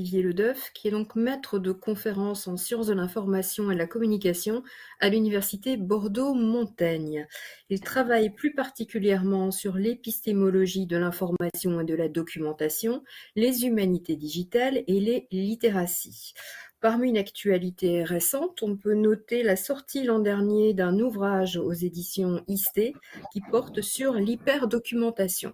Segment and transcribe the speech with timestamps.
[0.00, 0.24] Olivier
[0.72, 4.62] qui est donc maître de conférences en sciences de l'information et de la communication
[4.98, 7.26] à l'université Bordeaux-Montaigne.
[7.68, 13.04] Il travaille plus particulièrement sur l'épistémologie de l'information et de la documentation,
[13.36, 16.32] les humanités digitales et les littératies.
[16.80, 22.42] Parmi une actualité récente, on peut noter la sortie l'an dernier d'un ouvrage aux éditions
[22.48, 22.94] ISTE
[23.34, 25.52] qui porte sur l'hyperdocumentation.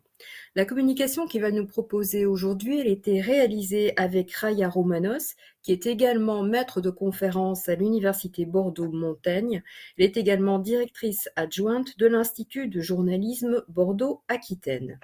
[0.54, 5.34] La communication qu'il va nous proposer aujourd'hui, elle était réalisée avec Raya Romanos,
[5.66, 9.64] qui est également maître de conférence à l'Université Bordeaux-Montaigne.
[9.98, 15.00] Elle est également directrice adjointe de l'Institut de journalisme Bordeaux-Aquitaine.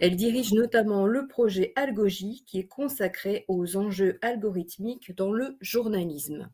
[0.00, 6.50] Elle dirige notamment le projet Algogie, qui est consacré aux enjeux algorithmiques dans le journalisme.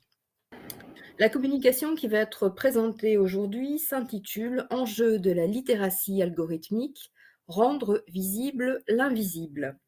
[1.19, 7.11] La communication qui va être présentée aujourd'hui s'intitule Enjeux de la littératie algorithmique,
[7.49, 9.79] rendre visible l'invisible.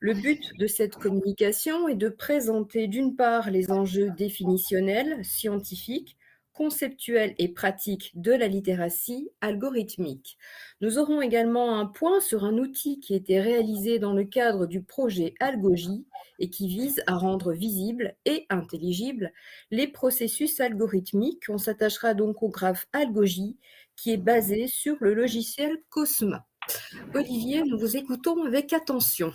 [0.00, 6.16] Le but de cette communication est de présenter d'une part les enjeux définitionnels, scientifiques,
[6.58, 10.38] conceptuels et pratiques de la littératie algorithmique.
[10.80, 14.66] Nous aurons également un point sur un outil qui a été réalisé dans le cadre
[14.66, 16.04] du projet Algogie
[16.40, 19.32] et qui vise à rendre visibles et intelligibles
[19.70, 21.44] les processus algorithmiques.
[21.48, 23.56] On s'attachera donc au graphe Algogie
[23.94, 26.47] qui est basé sur le logiciel Cosma.
[27.14, 29.32] Olivier, nous vous écoutons avec attention.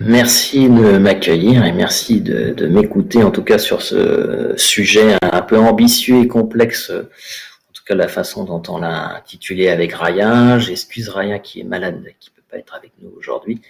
[0.00, 5.56] Merci de m'accueillir et merci de, m'écouter, en tout cas sur ce sujet un peu
[5.58, 10.58] ambitieux et complexe, en tout cas la façon dont on l'a intitulé avec Raya.
[10.58, 13.60] J'excuse Raya qui est malade, qui ne peut pas être avec nous aujourd'hui.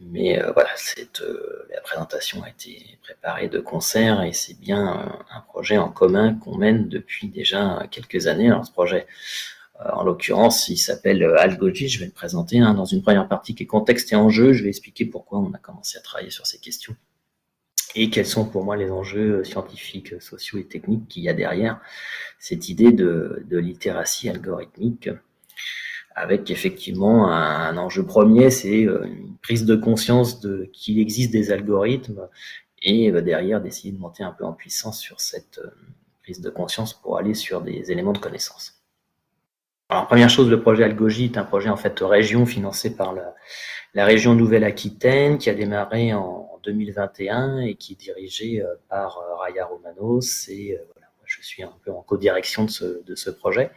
[0.00, 4.96] Mais euh, voilà, cette, euh, la présentation a été préparée de concert et c'est bien
[4.96, 8.46] euh, un projet en commun qu'on mène depuis déjà quelques années.
[8.46, 9.06] Alors ce projet
[9.84, 11.88] en l'occurrence, il s'appelle euh, Algoji.
[11.88, 14.52] Je vais le présenter hein, dans une première partie qui est contexte et enjeux.
[14.52, 16.96] Je vais expliquer pourquoi on a commencé à travailler sur ces questions
[17.94, 21.32] et quels sont pour moi les enjeux euh, scientifiques, sociaux et techniques qu'il y a
[21.32, 21.80] derrière
[22.38, 25.10] cette idée de, littératie algorithmique
[26.14, 32.28] avec effectivement un, enjeu premier, c'est une prise de conscience de qu'il existe des algorithmes
[32.82, 35.60] et derrière d'essayer de monter un peu en puissance sur cette
[36.24, 38.77] prise de conscience pour aller sur des éléments de connaissance.
[39.90, 44.04] Alors, première chose, le projet Algogie est un projet en fait région financé par la,
[44.04, 49.64] région Nouvelle-Aquitaine qui a démarré en, 2021 et qui est dirigé euh, par euh, Raya
[49.64, 53.70] Romanos et euh, voilà, je suis un peu en co-direction de ce, de ce projet.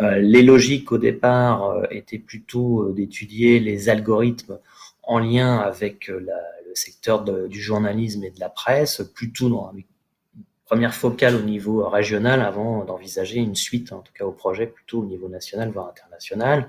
[0.00, 4.58] les logiques au départ étaient plutôt d'étudier les algorithmes
[5.02, 6.40] en lien avec la,
[6.72, 9.72] le secteur du journalisme et de la presse, plutôt dans,
[10.72, 15.02] première focale au niveau régional avant d'envisager une suite, en tout cas au projet, plutôt
[15.02, 16.66] au niveau national, voire international.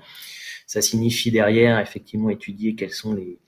[0.66, 3.38] Ça signifie derrière, effectivement, étudier quelles sont les,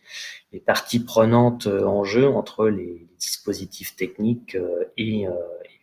[0.64, 5.32] parties prenantes euh, en jeu entre les, dispositifs techniques euh, et euh,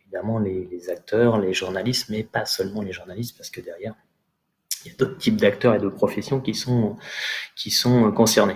[0.02, 3.94] évidemment les, acteurs, les journalistes, mais pas seulement les journalistes, parce que derrière,
[4.84, 6.96] il y a d'autres types d'acteurs et de professions qui sont,
[7.54, 8.54] qui sont concernés.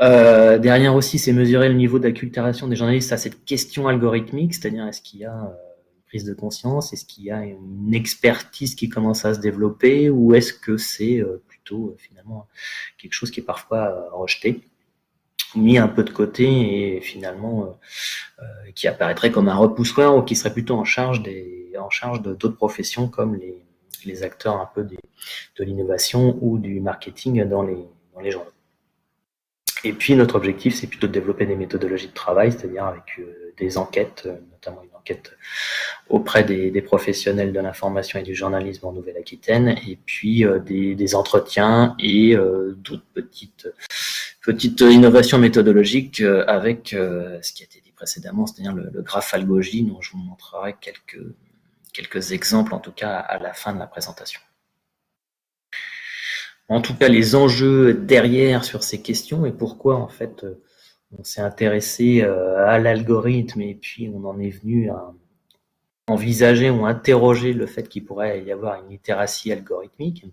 [0.00, 4.86] Euh, derrière aussi, c'est mesurer le niveau d'acculturation des journalistes à cette question algorithmique, c'est-à-dire
[4.86, 5.48] est-ce qu'il y a euh,
[5.96, 10.10] une prise de conscience, est-ce qu'il y a une expertise qui commence à se développer,
[10.10, 12.48] ou est-ce que c'est euh, plutôt finalement
[12.98, 14.62] quelque chose qui est parfois rejeté,
[15.54, 17.78] mis un peu de côté et finalement
[18.74, 22.48] qui apparaîtrait comme un repoussoir ou qui serait plutôt en charge des, en charge d'autres
[22.56, 23.64] professions comme les,
[24.04, 24.98] les acteurs un peu des,
[25.58, 28.53] de l'innovation ou du marketing dans les, dans les journaux.
[29.84, 33.52] Et puis notre objectif, c'est plutôt de développer des méthodologies de travail, c'est-à-dire avec euh,
[33.58, 35.36] des enquêtes, euh, notamment une enquête
[36.08, 41.94] auprès des, professionnels de l'information et du journalisme en Nouvelle-Aquitaine, et puis euh, des, entretiens
[41.98, 49.02] et d'autres petites, innovations méthodologiques avec ce qui a été dit précédemment, c'est-à-dire le, le
[49.02, 51.22] graphe dont je vous montrerai quelques,
[51.92, 54.40] quelques exemples, en tout cas à la fin de la présentation
[56.68, 60.62] en tout cas les enjeux derrière sur ces questions et pourquoi en fait euh,
[61.18, 65.12] on s'est intéressé euh, à l'algorithme et puis on en est venu à
[66.06, 70.26] envisager ou interroger le fait qu'il pourrait y avoir une littératie algorithmique.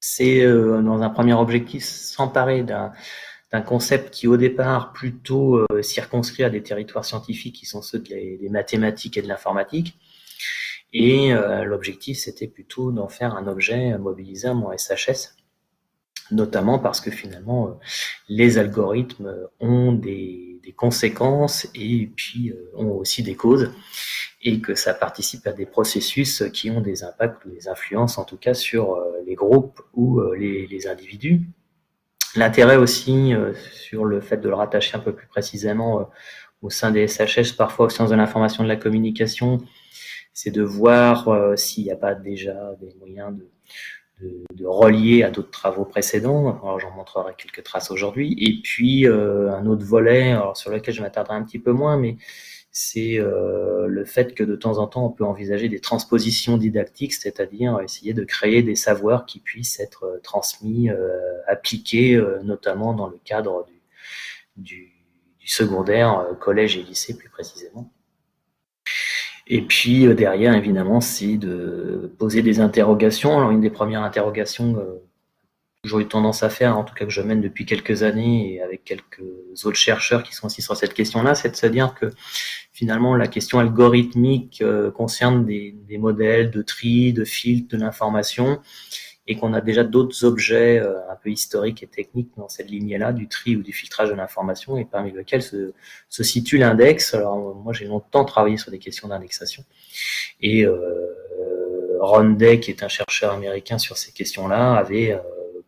[0.00, 2.92] C'est euh, dans un premier objectif s'emparer d'un
[3.50, 8.48] d'un concept qui au départ plutôt circonscrit à des territoires scientifiques qui sont ceux des
[8.50, 9.98] mathématiques et de l'informatique,
[10.92, 15.36] et euh, l'objectif, c'était plutôt d'en faire un objet mobilisable en SHS,
[16.30, 17.72] notamment parce que finalement, euh,
[18.28, 20.44] les algorithmes ont des,
[20.76, 23.72] conséquences et puis euh, ont aussi des causes,
[24.42, 28.24] et que ça participe à des processus qui ont des impacts ou des influences, en
[28.24, 31.40] tout cas, sur les groupes ou les, les individus.
[32.36, 33.32] L'intérêt aussi
[33.72, 36.10] sur le fait de le rattacher un peu plus précisément
[36.60, 39.62] au sein des SHS, parfois aux sciences de l'information de la communication,
[40.38, 43.48] c'est de voir s'il n'y a pas déjà des moyens de
[44.20, 46.60] de, relier à d'autres travaux précédents.
[46.78, 48.36] J'en montrerai quelques traces aujourd'hui.
[48.38, 51.96] Et puis euh, un autre volet, alors, sur lequel je m'attarderai un petit peu moins,
[51.96, 52.16] mais
[52.70, 57.14] c'est euh, le fait que de temps en temps on peut envisager des transpositions didactiques,
[57.14, 60.90] c'est-à-dire essayer de créer des savoirs qui puissent être euh, transmis,
[61.46, 63.66] appliqués, notamment dans le cadre
[64.56, 64.92] du,
[65.40, 67.90] du secondaire, collège et lycée plus précisément.
[69.48, 73.38] Et puis euh, derrière, évidemment, c'est de poser des interrogations.
[73.38, 77.10] Alors une des premières interrogations que j'ai eu tendance à faire, en tout cas que
[77.10, 79.22] je mène depuis quelques années et avec quelques
[79.64, 82.06] autres chercheurs qui sont aussi sur cette question-là, c'est de se dire que
[82.72, 88.60] finalement la question algorithmique euh, concerne des, des modèles de tri, de filtre, de l'information
[89.28, 93.12] et qu'on a déjà d'autres objets euh, un peu historiques et techniques dans cette lignée-là,
[93.12, 95.74] du tri ou du filtrage de l'information, et parmi lesquels se,
[96.08, 97.14] se situe l'index.
[97.14, 99.62] Alors moi j'ai longtemps travaillé sur des questions d'indexation,
[100.40, 100.74] et euh,
[102.00, 105.18] Ron Day, qui est un chercheur américain sur ces questions-là, avait euh,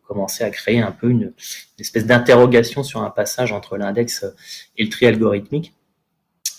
[0.08, 4.24] commencé à créer un peu une, une espèce d'interrogation sur un passage entre l'index
[4.76, 5.74] et le tri algorithmique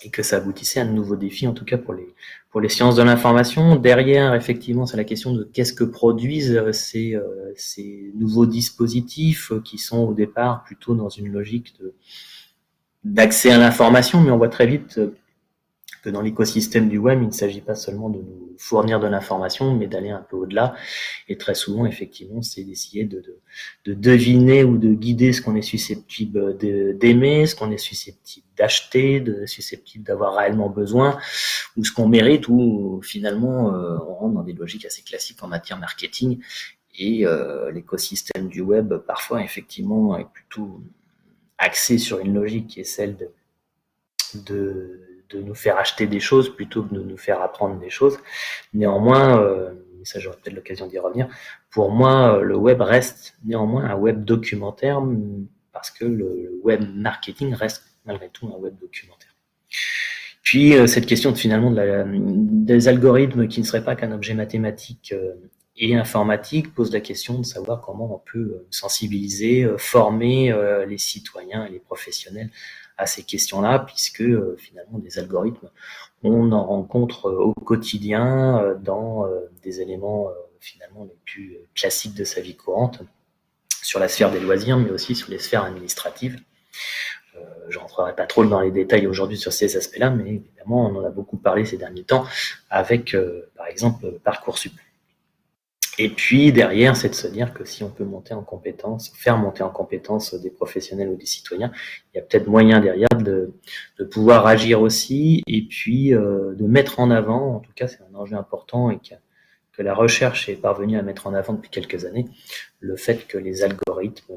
[0.03, 2.07] et que ça aboutissait à de nouveaux défis, en tout cas pour les,
[2.49, 3.75] pour les sciences de l'information.
[3.75, 9.51] Derrière, effectivement, c'est la question de qu'est-ce que produisent euh, ces, euh, ces nouveaux dispositifs
[9.51, 11.75] euh, qui sont au départ plutôt dans une logique
[13.03, 14.99] d'accès à l'information, mais on voit très vite
[16.01, 19.75] que dans l'écosystème du web, il ne s'agit pas seulement de nous fournir de l'information,
[19.75, 20.75] mais d'aller un peu au-delà.
[21.27, 23.39] Et très souvent, effectivement, c'est d'essayer de, de,
[23.85, 29.19] de, deviner ou de guider ce qu'on est susceptible d'aimer, ce qu'on est susceptible d'acheter,
[29.19, 31.17] de susceptible d'avoir réellement besoin,
[31.77, 35.47] ou ce qu'on mérite, ou finalement, euh, on rentre dans des logiques assez classiques en
[35.47, 36.39] matière marketing.
[36.97, 40.81] Et euh, l'écosystème du web, parfois, effectivement, est plutôt
[41.57, 43.29] axé sur une logique qui est celle de,
[44.45, 48.19] de de nous faire acheter des choses plutôt que de nous faire apprendre des choses.
[48.73, 49.71] Néanmoins, euh,
[50.03, 51.27] ça j'aurai peut-être l'occasion d'y revenir,
[51.69, 55.01] pour moi, euh, le web reste néanmoins un web documentaire
[55.71, 59.35] parce que le web marketing reste malgré tout un web documentaire.
[60.43, 65.13] Puis euh, cette question finalement des algorithmes qui ne seraient pas qu'un objet mathématique
[65.77, 70.53] et informatique pose la question de savoir comment on peut sensibiliser, former
[70.87, 72.49] les citoyens et les professionnels
[73.01, 75.69] à ces questions-là, puisque euh, finalement des algorithmes,
[76.23, 79.25] on en rencontre euh, au quotidien euh, dans
[79.63, 83.01] des éléments finalement les plus classiques de sa vie courante,
[83.81, 86.39] sur la sphère des loisirs, mais aussi sur les sphères administratives.
[87.69, 90.95] je ne rentrerai pas trop dans les détails aujourd'hui sur ces aspects-là, mais évidemment, on
[90.97, 92.25] en a beaucoup parlé ces derniers temps
[92.69, 93.15] avec,
[93.55, 94.73] par exemple, Parcoursup.
[95.97, 99.37] Et puis derrière, c'est de se dire que si on peut monter en compétence, faire
[99.37, 101.71] monter en compétence des professionnels ou des citoyens,
[102.13, 103.53] il y a peut-être moyen derrière de,
[103.99, 107.99] de, pouvoir agir aussi et puis euh, de mettre en avant, en tout cas c'est
[108.11, 109.15] un enjeu important et que,
[109.83, 112.27] la recherche est parvenue à mettre en avant depuis quelques années,
[112.81, 114.35] le fait que les algorithmes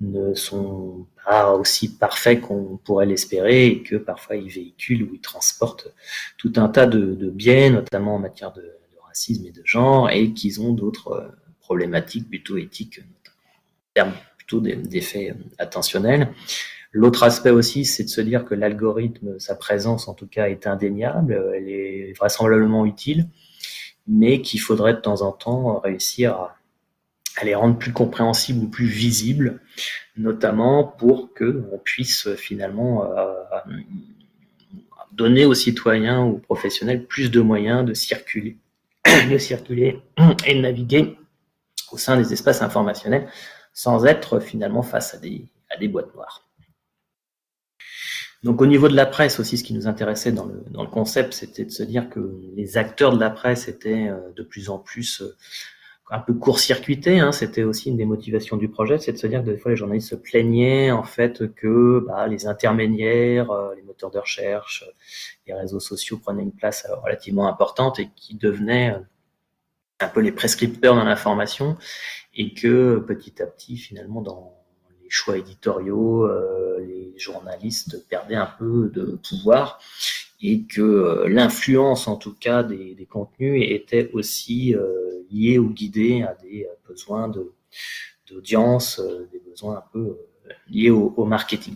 [0.00, 5.20] ne sont pas aussi parfaits qu'on pourrait l'espérer et que parfois ils véhiculent ou ils
[5.20, 5.92] transportent
[6.38, 8.72] tout un tas de, de biais, notamment en matière de
[9.30, 11.28] et de genre, et qu'ils ont d'autres euh,
[11.60, 16.32] problématiques plutôt éthiques, en termes plutôt d'effets euh, attentionnels.
[16.92, 20.66] L'autre aspect aussi, c'est de se dire que l'algorithme, sa présence en tout cas est
[20.66, 23.28] indéniable, elle est vraisemblablement utile,
[24.06, 26.56] mais qu'il faudrait de temps en temps réussir à,
[27.44, 29.60] les rendre plus compréhensibles ou plus visibles,
[30.16, 33.34] notamment pour que on puisse finalement euh,
[35.12, 38.56] donner aux citoyens ou aux professionnels plus de moyens de circuler
[39.30, 40.00] de circuler
[40.46, 41.18] et de naviguer
[41.92, 43.28] au sein des espaces informationnels
[43.72, 46.46] sans être finalement face à des, à des boîtes noires.
[48.42, 50.88] Donc au niveau de la presse aussi, ce qui nous intéressait dans le, dans le
[50.88, 54.70] concept, c'était de se dire que les acteurs de la presse étaient euh, de plus
[54.70, 55.36] en plus euh,
[56.10, 57.18] un peu court-circuité.
[57.18, 59.70] Hein, C'était aussi une des motivations du projet, c'est de se dire que des fois
[59.70, 64.84] les journalistes se plaignaient en fait que bah, les intermédiaires, euh, les moteurs de recherche,
[65.46, 69.00] les réseaux sociaux prenaient une place euh, relativement importante et qui devenaient euh,
[70.00, 71.76] un peu les prescripteurs dans l'information
[72.34, 74.54] et que petit à petit finalement dans
[75.02, 76.28] les choix éditoriaux,
[76.80, 79.80] les journalistes perdaient un peu de pouvoir
[80.40, 84.74] et que l'influence en tout cas des, contenus était aussi
[85.30, 87.52] liés ou guidés à des euh, besoins de,
[88.28, 91.74] d'audience, euh, des besoins un peu euh, liés au, marketing.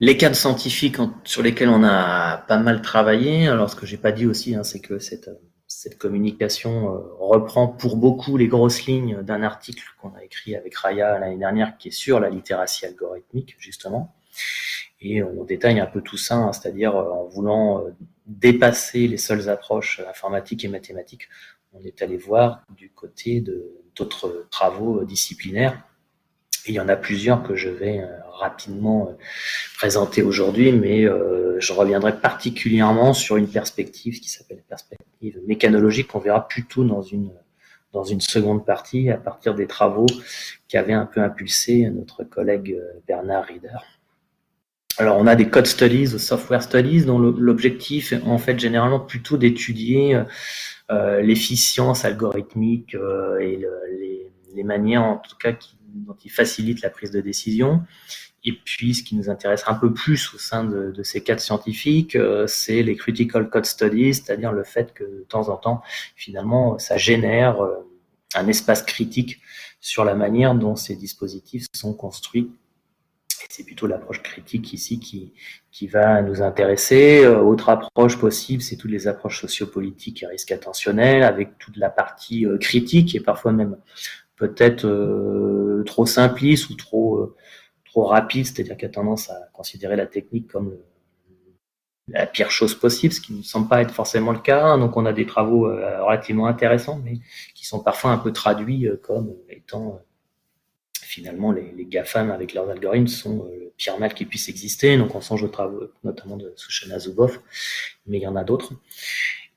[0.00, 4.12] Les cadres scientifiques sur lesquels on a pas mal travaillé, alors ce que j'ai pas
[4.12, 5.28] dit aussi, hein, c'est que cette,
[5.66, 11.18] cette communication reprend pour beaucoup les grosses lignes d'un article qu'on a écrit avec Raya
[11.18, 14.14] l'année dernière qui est sur la littératie algorithmique, justement.
[15.00, 17.84] Et on détaille un peu tout ça, hein, c'est-à-dire en voulant
[18.26, 21.28] dépasser les seules approches informatiques et mathématiques,
[21.72, 23.42] on est allé voir du côté
[23.94, 25.82] d'autres travaux disciplinaires
[26.66, 29.12] il y en a plusieurs que je vais euh, rapidement euh,
[29.76, 36.18] présenter aujourd'hui, mais euh, je reviendrai particulièrement sur une perspective qui s'appelle perspective mécanologique qu'on
[36.18, 37.32] verra plutôt dans une
[37.92, 40.06] dans une seconde partie à partir des travaux
[40.68, 43.78] qui avaient un peu impulsé notre collègue Bernard Rieder.
[45.00, 49.36] Alors on a des code studies software studies dont l'objectif est en fait généralement plutôt
[49.36, 50.22] d'étudier
[50.90, 52.94] l'efficience algorithmique
[53.40, 53.58] et
[54.54, 57.82] les, manières en tout cas qui dont il facilite la prise de décision.
[58.44, 62.16] Et puis, ce qui nous intéresse un peu plus au sein de, ces cadres scientifiques,
[62.16, 65.82] euh, c'est les critical code studies, c'est-à-dire le fait que de temps en temps,
[66.16, 67.74] finalement, ça génère euh,
[68.34, 69.40] un espace critique
[69.80, 72.50] sur la manière dont ces dispositifs sont construits.
[73.48, 75.32] C'est plutôt l'approche critique ici qui,
[75.70, 77.24] qui va nous intéresser.
[77.24, 81.90] Euh, autre approche possible, c'est toutes les approches sociopolitiques et risques attentionnels, avec toute la
[81.90, 83.76] partie critique et parfois même
[84.40, 87.36] peut-être euh, trop simpliste ou trop, euh,
[87.84, 90.76] trop rapide, c'est-à-dire qui a tendance à considérer la technique comme
[92.08, 94.76] la pire chose possible, ce qui ne semble pas être forcément le cas.
[94.78, 97.18] Donc on a des travaux euh, relativement intéressants, mais
[97.54, 100.00] qui sont parfois un peu traduits comme étant
[101.10, 104.96] finalement les, GAFAM avec leurs algorithmes sont le pire mal qui puisse exister.
[104.96, 107.40] Donc on songe aux travaux notamment de Sushana Zuboff,
[108.06, 108.72] mais il y en a d'autres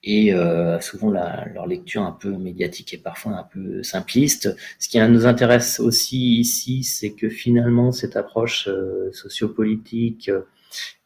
[0.03, 4.55] et euh, souvent leur lecture un peu médiatique et parfois un peu simpliste.
[4.77, 10.41] Ce qui nous intéresse aussi ici, c'est que finalement cette approche euh, sociopolitique euh,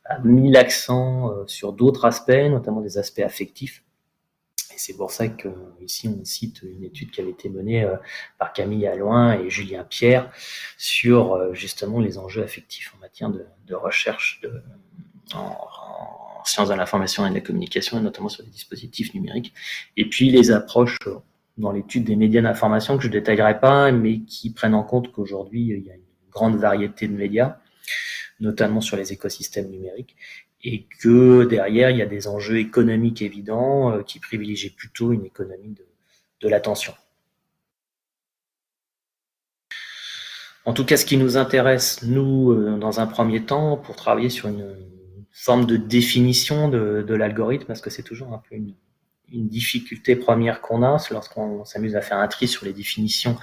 [0.06, 3.84] a mis l'accent euh, sur d'autres aspects, notamment des aspects affectifs.
[4.77, 5.50] Et c'est pour ça que
[5.81, 7.91] ici on cite une étude qui avait été menée
[8.38, 10.31] par Camille Alloin et Julien Pierre
[10.77, 14.62] sur justement les enjeux affectifs en matière de, recherche de,
[15.34, 15.57] en,
[16.48, 19.53] sciences de l'information et de la communication, et notamment sur les dispositifs numériques.
[19.96, 21.17] Et puis les approches euh,
[21.57, 25.62] dans l'étude des médias d'information que je détaillerai pas, mais qui prennent en compte qu'aujourd'hui,
[25.62, 27.57] il y a une grande variété de médias,
[28.39, 30.15] notamment sur les écosystèmes numériques,
[30.63, 35.25] et que derrière, il y a des enjeux économiques évidents euh, qui privilégient plutôt une
[35.25, 35.75] économie
[36.41, 36.93] de, l'attention.
[40.65, 44.29] En tout cas, ce qui nous intéresse, nous, euh, dans un premier temps, pour travailler
[44.29, 44.75] sur une,
[45.39, 48.73] forme de définition de, l'algorithme, parce que c'est toujours un peu une,
[49.31, 53.37] une difficulté première qu'on a lorsqu'on s'amuse à faire un tri sur les définitions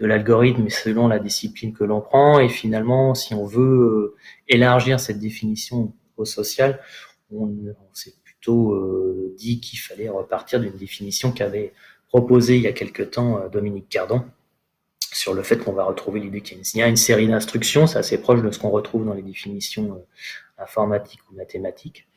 [0.00, 2.38] de l'algorithme selon la discipline que l'on prend.
[2.38, 4.16] Et finalement, si on veut euh,
[4.48, 5.92] élargir cette définition
[6.24, 6.80] social,
[7.32, 7.50] on,
[7.92, 11.72] s'est plutôt euh, dit qu'il fallait repartir d'une définition qu'avait
[12.08, 14.24] proposée il y a quelque temps euh, Dominique Cardon
[15.12, 18.20] sur le fait qu'on va retrouver l'idée qu'il y a une série d'instructions, c'est assez
[18.20, 20.04] proche de ce qu'on retrouve dans les définitions
[20.58, 22.08] informatique ou mathématique,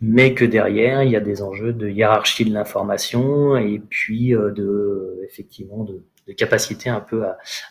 [0.00, 4.50] mais que derrière il y a des enjeux de hiérarchie de l'information et puis euh,
[4.50, 6.02] de effectivement de,
[6.36, 7.24] capacité un peu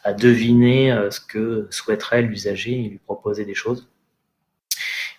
[0.04, 3.88] à, deviner euh, ce que souhaiterait l'usager et lui proposer des choses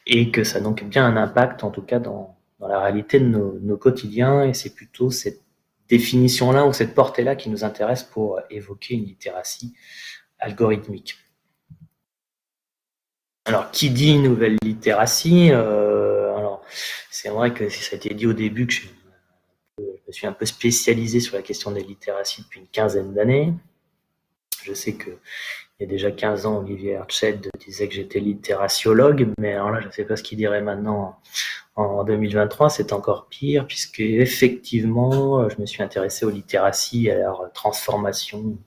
[0.08, 3.20] et que ça a donc bien un impact en tout cas dans, dans la réalité
[3.20, 5.42] de nos, quotidiens et c'est plutôt cette
[5.88, 9.74] définition-là ou cette portée-là qui nous intéresse pour évoquer une littératie
[10.38, 11.16] algorithmique.
[13.44, 16.62] Alors, qui dit nouvelle littératie euh, Alors,
[17.10, 18.86] c'est vrai que ça a été dit au début que je,
[20.06, 23.54] me suis un peu spécialisé sur la question des littératies depuis une quinzaine d'années.
[24.62, 25.10] Je sais que
[25.78, 29.80] il y a déjà 15 ans, Olivier Herched disait que j'étais littéraciologue, mais alors là,
[29.80, 31.16] je ne sais pas ce qu'il dirait maintenant
[31.76, 37.18] en 2023, c'est encore pire, puisque effectivement, je me suis intéressé aux littératies et à
[37.18, 38.58] leur transformation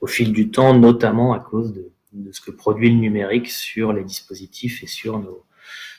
[0.00, 3.92] au fil du temps, notamment à cause de de ce que produit le numérique sur
[3.92, 5.44] les dispositifs et sur nos,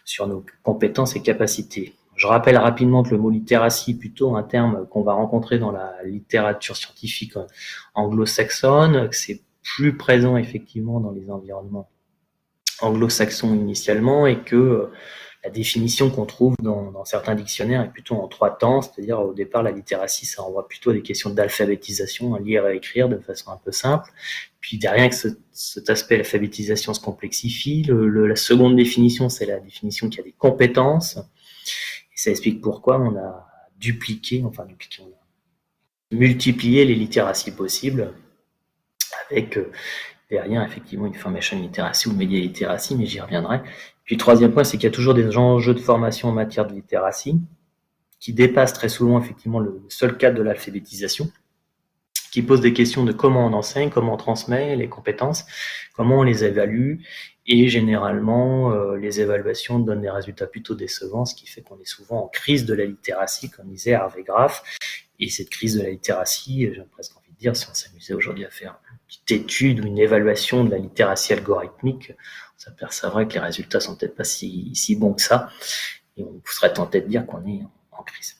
[0.05, 1.95] sur nos compétences et capacités.
[2.15, 5.71] Je rappelle rapidement que le mot littératie est plutôt un terme qu'on va rencontrer dans
[5.71, 7.33] la littérature scientifique
[7.95, 11.89] anglo-saxonne, que c'est plus présent effectivement dans les environnements
[12.81, 14.89] anglo-saxons initialement et que
[15.43, 19.63] la définition qu'on trouve dans, certains dictionnaires est plutôt en trois temps, c'est-à-dire au départ
[19.63, 23.51] la littératie ça renvoie plutôt à des questions d'alphabétisation, à lire et écrire de façon
[23.51, 24.11] un peu simple.
[24.59, 25.15] Puis derrière que
[25.51, 31.17] cet aspect l'alphabétisation se complexifie, la seconde définition c'est la définition qui a des compétences.
[31.17, 33.47] Et ça explique pourquoi on a
[33.79, 35.11] dupliqué, enfin dupliqué, on
[36.15, 38.13] a multiplié les littératies possibles
[39.29, 39.71] avec euh,
[40.29, 43.61] derrière effectivement une formation littératie ou média littératie, mais j'y reviendrai.
[44.05, 46.73] Puis troisième point, c'est qu'il y a toujours des enjeux de formation en matière de
[46.73, 47.39] littératie.
[48.19, 51.31] qui dépasse très souvent effectivement le seul cadre de l'alphabétisation,
[52.31, 55.45] qui pose des questions de comment on enseigne, comment on transmet les compétences,
[55.95, 56.99] comment on les évalue,
[57.47, 61.87] et généralement euh, les évaluations donnent des résultats plutôt décevants, ce qui fait qu'on est
[61.87, 64.63] souvent en crise de la littératie, comme disait Hervé Graff,
[65.19, 68.45] et cette crise de la littératie, j'ai presque envie de dire, si on s'amusait aujourd'hui
[68.45, 72.13] à faire une petite étude ou une évaluation de la littératie algorithmique,
[72.57, 75.49] on s'apercevrait que les résultats sont peut-être pas si, bons que ça,
[76.17, 78.37] et on serait tenté de dire qu'on est en crise.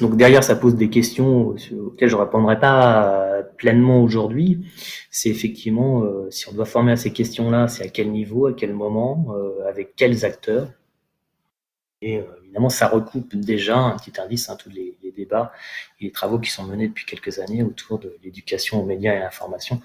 [0.00, 4.66] Donc derrière, ça pose des questions auxquelles je ne répondrai pas pleinement aujourd'hui.
[5.10, 8.52] C'est effectivement, euh, si on doit former à ces questions-là, c'est à quel niveau, à
[8.52, 10.68] quel moment, euh, avec quels acteurs.
[12.00, 15.52] Et euh, évidemment, ça recoupe déjà un petit indice, hein, tous les, débats
[16.00, 19.18] et les travaux qui sont menés depuis quelques années autour de l'éducation aux médias et
[19.18, 19.80] à l'information,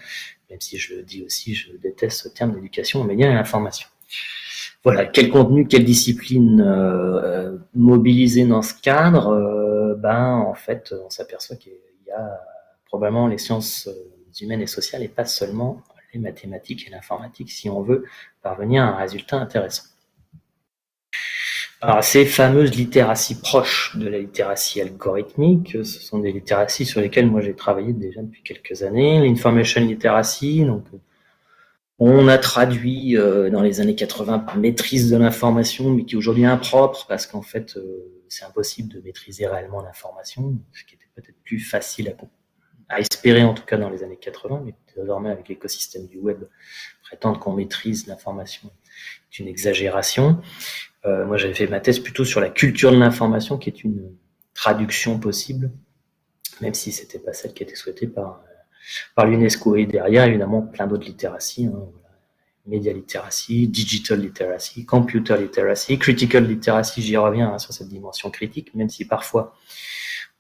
[0.50, 3.36] même si je le dis aussi, je déteste ce terme d'éducation aux médias et à
[3.36, 3.88] l'information
[4.84, 11.10] voilà, quel contenu, quelle discipline euh, mobiliser dans ce cadre euh, Ben, en fait, on
[11.10, 11.74] s'aperçoit qu'il
[12.08, 12.40] y a
[12.86, 15.82] probablement les sciences euh, humaines et sociales et pas seulement
[16.14, 18.06] les mathématiques et l'informatique si on veut
[18.42, 19.84] parvenir à un résultat intéressant.
[21.80, 27.28] Alors, ces fameuses littératies proches de la littératie algorithmique, ce sont des littératies sur lesquelles
[27.28, 29.20] moi j'ai travaillé déjà depuis quelques années.
[29.20, 30.86] L'information literacy, donc
[32.00, 36.46] on a traduit euh, dans les années 80 maîtrise de l'information, mais qui est aujourd'hui
[36.46, 41.38] impropre parce qu'en fait, euh, c'est impossible de maîtriser réellement l'information, ce qui était peut-être
[41.44, 45.48] plus facile à, à, espérer en tout cas dans les années 80, mais désormais avec
[45.48, 46.44] l'écosystème du web,
[47.04, 48.72] prétendre qu'on maîtrise l'information
[49.32, 50.42] est une exagération.
[51.08, 54.12] Euh, moi, j'avais fait ma thèse plutôt sur la culture de l'information, qui est une
[54.54, 55.72] traduction possible,
[56.62, 58.44] même si c'était pas celle qui était souhaitée par
[59.16, 59.76] par l'UNESCO.
[59.76, 61.68] Et derrière, évidemment, plein d'autres littératies.
[61.68, 61.90] Hein,
[62.68, 68.76] Media literacy, digital literacy, computer literacy, critical literacy, j'y reviens hein, sur cette dimension critique,
[68.76, 69.56] même si parfois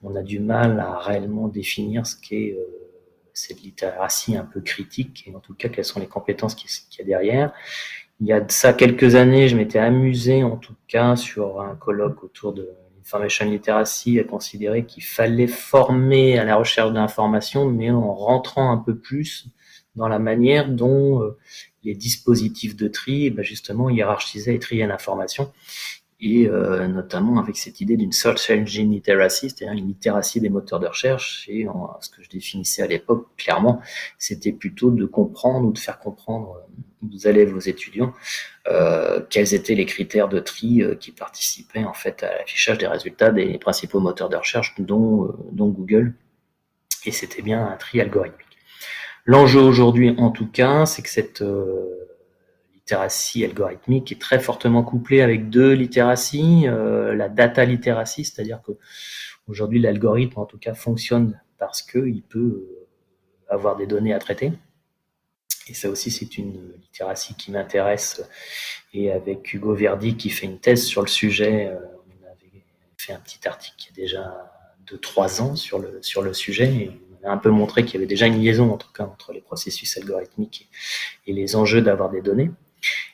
[0.04, 2.66] on a du mal à réellement définir ce qu'est euh,
[3.34, 6.70] cette littératie un peu critique, et en tout cas quelles sont les compétences qu'il
[7.00, 7.54] y a derrière.
[8.20, 11.76] Il y a de ça quelques années, je m'étais amusé en tout cas sur un
[11.76, 12.70] colloque autour de
[13.08, 18.78] Information Literacy a considéré qu'il fallait former à la recherche d'informations, mais en rentrant un
[18.78, 19.48] peu plus
[19.96, 21.38] dans la manière dont euh,
[21.86, 25.54] les dispositifs de tri, ben justement, hiérarchisaient et triaient l'information,
[26.20, 30.82] et euh, notamment avec cette idée d'une search engine literacy, c'est-à-dire une littératie des moteurs
[30.82, 31.65] de recherche, et
[32.02, 33.80] ce que je définissais à l'époque, clairement,
[34.18, 36.58] c'était plutôt de comprendre ou de faire comprendre
[37.04, 38.14] aux élèves, aux étudiants,
[38.68, 42.88] euh, quels étaient les critères de tri euh, qui participaient en fait à l'affichage des
[42.88, 46.14] résultats des principaux moteurs de recherche, dont, euh, dont Google.
[47.06, 48.46] Et c'était bien un tri algorithmique.
[49.26, 51.44] L'enjeu aujourd'hui, en tout cas, c'est que cette
[52.74, 58.72] littératie algorithmique est très fortement couplée avec deux littératies, la data literacy, c'est-à-dire que
[59.48, 62.68] aujourd'hui l'algorithme en tout cas fonctionne parce qu'il peut
[63.50, 64.54] avoir des données à traiter
[65.69, 68.23] et ça aussi, c'est une littératie qui m'intéresse.
[68.93, 71.77] Et avec Hugo Verdi, qui fait une thèse sur le sujet, euh,
[72.08, 72.63] on avait
[72.97, 74.51] fait un petit article qui a déjà
[74.88, 76.73] 2-3 ans sur le, sur le sujet.
[76.73, 79.03] Et on a un peu montré qu'il y avait déjà une liaison, en tout cas,
[79.03, 80.69] entre les processus algorithmiques
[81.25, 82.51] et, les enjeux d'avoir des données.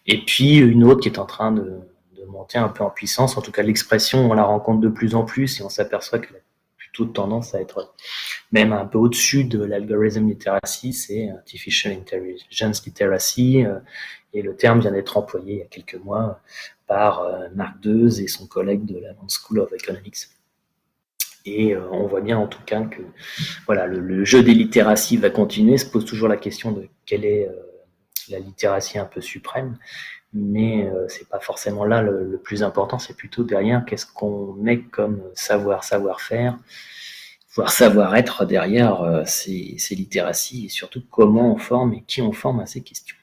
[0.05, 1.79] Et puis, une autre qui est en train de,
[2.17, 3.37] de monter un peu en puissance.
[3.37, 6.33] En tout cas, l'expression, on la rencontre de plus en plus et on s'aperçoit que
[6.93, 7.93] toute tendance à être
[8.51, 13.79] même un peu au-dessus de l'algorithm literacy, c'est artificial intelligence literacy, euh,
[14.34, 16.39] et le terme vient d'être employé il y a quelques mois
[16.88, 20.29] par euh, Marc Deuze et son collègue de la School of Economics.
[21.45, 23.01] Et euh, on voit bien en tout cas que
[23.65, 27.49] voilà, le, jeu des littératies va continuer, se pose toujours la question de quelle est
[28.29, 29.77] la littératie un peu suprême,
[30.34, 34.80] mais euh, c'est pas forcément là le, plus important, c'est plutôt derrière qu'est-ce qu'on met
[34.80, 36.58] comme savoir, savoir-faire,
[37.56, 42.32] voire savoir-être derrière euh, ces, ces littératies et surtout comment on forme et qui on
[42.32, 43.15] forme à ces questions.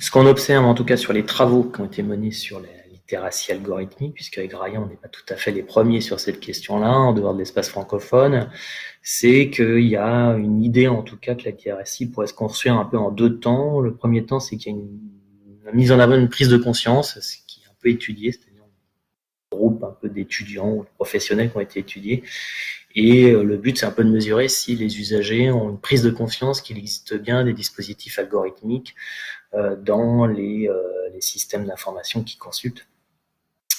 [0.00, 2.68] Ce qu'on observe en tout cas sur les travaux qui ont été menés sur la
[3.08, 6.40] littératie algorithmique, puisque avec Ryan, on n'est pas tout à fait les premiers sur cette
[6.40, 8.50] question-là, en dehors de l'espace francophone,
[9.02, 12.74] c'est qu'il y a une idée, en tout cas, que la littératie pourrait se construire
[12.74, 13.80] un peu en deux temps.
[13.80, 15.00] Le premier temps, c'est qu'il y a une,
[15.72, 19.56] mise en avant une prise de conscience, ce qui est un peu étudié, c'est-à-dire un
[19.56, 22.22] groupe un peu d'étudiants ou de professionnels qui ont été étudiés.
[22.94, 26.02] Et euh, le but, c'est un peu de mesurer si les usagers ont une prise
[26.02, 28.94] de conscience qu'il existe bien des dispositifs algorithmiques
[29.54, 30.82] euh, dans les, euh,
[31.14, 32.86] les systèmes d'information qu'ils consultent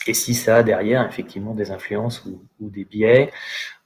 [0.07, 3.31] et si ça a derrière effectivement des influences ou, des biais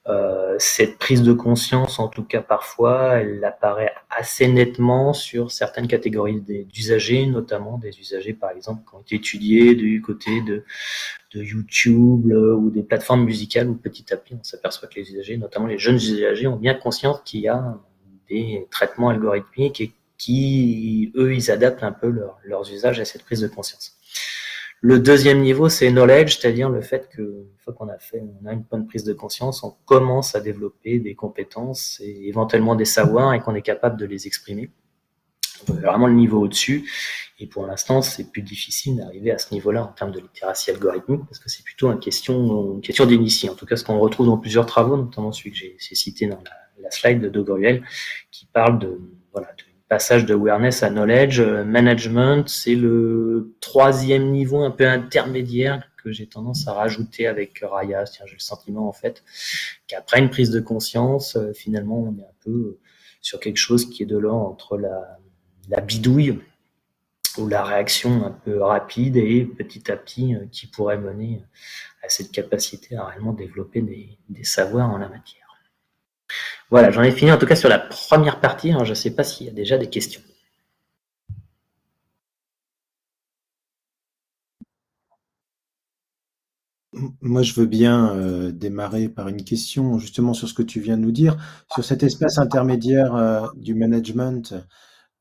[0.05, 5.87] Euh, cette prise de conscience, en tout cas parfois, elle apparaît assez nettement sur certaines
[5.87, 10.65] catégories d'usagers, notamment des usagers par exemple qui ont été étudiés du côté de,
[11.33, 15.37] YouTube euh, ou des plateformes musicales où petit à petit on s'aperçoit que les usagers,
[15.37, 17.79] notamment les jeunes usagers, ont bien conscience qu'il y a
[18.29, 23.41] des traitements algorithmiques et qui, eux, ils adaptent un peu leurs usages à cette prise
[23.41, 23.97] de conscience.
[24.85, 28.45] Le deuxième niveau, c'est knowledge, c'est-à-dire le fait que une fois qu'on a fait, on
[28.45, 32.83] a une bonne prise de conscience, on commence à développer des compétences et éventuellement des
[32.83, 34.71] savoirs et qu'on est capable de les exprimer.
[35.67, 36.91] Vraiment le niveau au-dessus.
[37.39, 41.21] Et pour l'instant, c'est plus difficile d'arriver à ce niveau-là en termes de littératie algorithmique
[41.29, 43.49] parce que c'est plutôt une question, une question d'initié.
[43.49, 46.43] En tout cas, ce qu'on retrouve dans plusieurs travaux, notamment celui que j'ai cité dans
[46.43, 47.85] la, slide de Dogruel,
[48.31, 48.99] qui parle de,
[49.31, 51.39] voilà, de passage de awareness à knowledge.
[51.39, 57.59] Euh, management, c'est le troisième niveau un peu intermédiaire que j'ai tendance à rajouter avec
[57.63, 58.03] Raya.
[58.05, 59.23] J'ai le sentiment en fait
[59.87, 62.79] qu'après une prise de conscience, euh, finalement, on est un peu
[63.21, 66.39] sur quelque chose qui est de l'ordre entre la, bidouille
[67.37, 71.41] ou la réaction un peu rapide et petit à petit euh, qui pourrait mener
[72.03, 75.42] à cette capacité à réellement développer des savoirs en la matière.
[76.69, 78.71] Voilà, j'en ai fini en tout cas sur la première partie.
[78.71, 80.21] je ne sais pas s'il y a déjà des questions.
[87.21, 90.97] Moi, je veux bien euh, démarrer par une question justement sur ce que tu viens
[90.97, 91.37] de nous dire,
[91.73, 94.53] sur cet espace intermédiaire euh, du management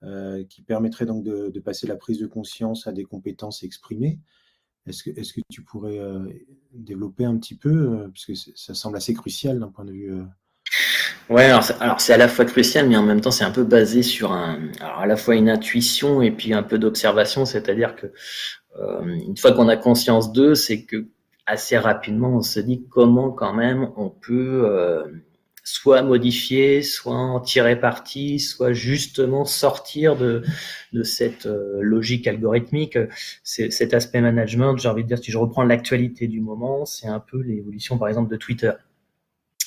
[0.03, 4.21] euh, qui permettrait donc de, passer la prise de conscience à des compétences exprimées.
[4.87, 5.99] Est-ce que, est que, tu pourrais
[6.73, 10.13] développer un petit peu, puisque ça semble assez crucial d'un point de vue
[11.33, 14.03] Ouais, alors c'est à la fois crucial, mais en même temps c'est un peu basé
[14.03, 18.09] sur un, à la fois une intuition et puis un peu d'observation, c'est-à-dire que
[18.79, 21.07] euh, une fois qu'on a conscience d'eux, c'est que
[21.47, 25.05] assez rapidement on se dit comment quand même on peut euh,
[25.65, 30.43] soit modifier, soit en tirer parti, soit justement sortir de,
[30.93, 32.99] de cette euh, logique algorithmique.
[33.43, 37.21] Cet aspect management, j'ai envie de dire, si je reprends l'actualité du moment, c'est un
[37.21, 38.73] peu l'évolution par exemple de Twitter.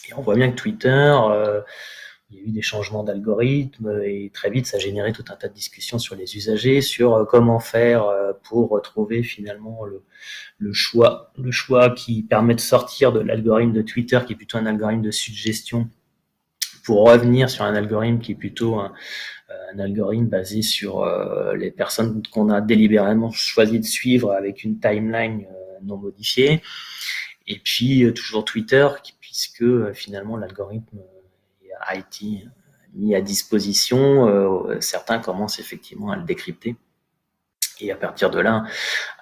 [0.10, 1.62] Et on voit bien que Twitter, euh,
[2.30, 5.36] il y a eu des changements d'algorithme et très vite, ça a généré tout un
[5.36, 10.74] tas de discussions sur les usagers, sur euh, comment faire euh, pour retrouver finalement le,
[10.74, 14.65] choix, le choix qui permet de sortir de l'algorithme de Twitter, qui est plutôt un
[14.65, 15.89] algorithme de suggestion,
[16.84, 18.94] pour revenir sur un algorithme qui est plutôt un,
[19.80, 21.06] algorithme basé sur
[21.56, 25.48] les personnes qu'on a délibérément choisi de suivre avec une timeline
[25.84, 26.62] non modifiée.
[27.48, 32.48] Et puis toujours Twitter qui puisque euh, finalement l'algorithme euh, a été
[32.93, 34.30] mis à disposition.
[34.30, 36.78] Euh, certains commencent effectivement à le décrypter
[37.82, 38.63] et à partir de là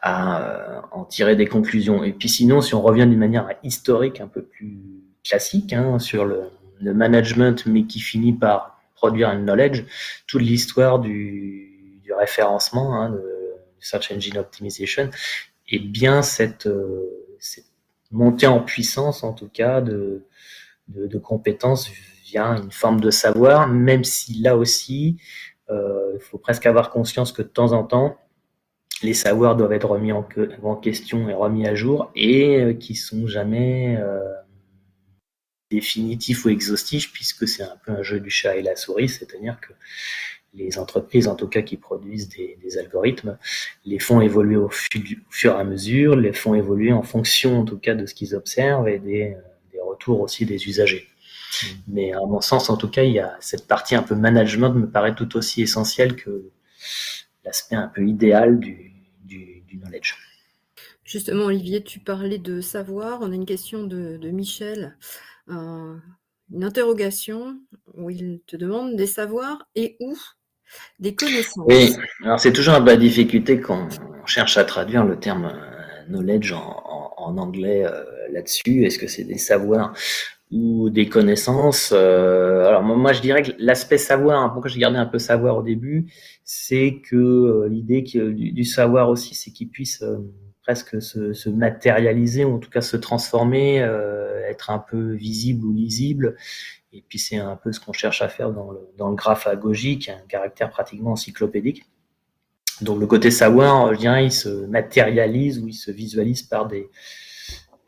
[0.03, 2.03] à en tirer des conclusions.
[2.03, 4.77] Et puis sinon, si on revient d'une manière historique un peu plus
[5.23, 9.85] classique hein, sur le, management, mais qui finit par produire un knowledge,
[10.27, 13.23] toute l'histoire du, référencement, hein, de
[13.79, 15.09] Search Engine Optimization,
[15.69, 16.67] et bien cette,
[17.39, 17.72] cette
[18.13, 20.25] monter en puissance, en tout cas, de,
[21.21, 21.89] compétences
[22.25, 25.17] via une forme de savoir, même si là aussi,
[25.69, 28.17] euh, il faut presque avoir conscience que de temps en temps,
[29.01, 30.27] les savoirs doivent être remis en,
[30.61, 34.21] en question et remis à jour et euh, qui sont jamais euh,
[35.71, 39.59] définitifs ou exhaustifs puisque c'est un peu un jeu du chat et la souris, c'est-à-dire
[39.59, 39.73] que
[40.53, 43.37] les entreprises, en tout cas qui produisent des, algorithmes,
[43.85, 47.77] les font évoluer au, fur et à mesure, les font évoluer en fonction, en tout
[47.77, 49.37] cas, de ce qu'ils observent et des,
[49.85, 51.05] retours aussi des usagers.
[51.05, 51.67] Mmh.
[51.87, 54.73] Mais à mon sens, en tout cas, il y a cette partie un peu management
[54.73, 56.49] me paraît tout aussi essentielle que
[57.45, 58.89] l'aspect un peu idéal du,
[59.73, 60.15] knowledge.
[61.03, 63.21] Justement, Olivier, tu parlais de savoir.
[63.21, 64.95] On a une question de, Michel.
[65.49, 65.95] Euh,
[66.51, 67.59] une interrogation
[67.95, 70.15] où il te demande des savoirs et où
[70.99, 71.65] des connaissances.
[71.67, 73.87] Oui, alors c'est toujours la difficulté quand
[74.21, 78.85] on cherche à traduire le terme euh, knowledge en, anglais euh, là-dessus.
[78.85, 79.93] Est-ce que c'est des savoirs
[80.51, 84.97] ou des connaissances euh, Alors moi, je dirais que l'aspect savoir, hein, pourquoi j'ai gardé
[84.97, 86.05] un peu savoir au début,
[86.43, 90.03] c'est que l'idée du, du, savoir aussi, c'est qu'il puisse
[90.63, 93.77] presque se, matérialiser ou en tout cas se transformer,
[94.49, 96.35] être un peu visible ou lisible
[96.93, 100.15] et puis c'est un peu ce qu'on cherche à faire dans le, dans le a
[100.15, 101.85] un caractère pratiquement encyclopédique.
[102.81, 106.89] Donc le côté savoir, je dirais, il se matérialise ou il se visualise par des,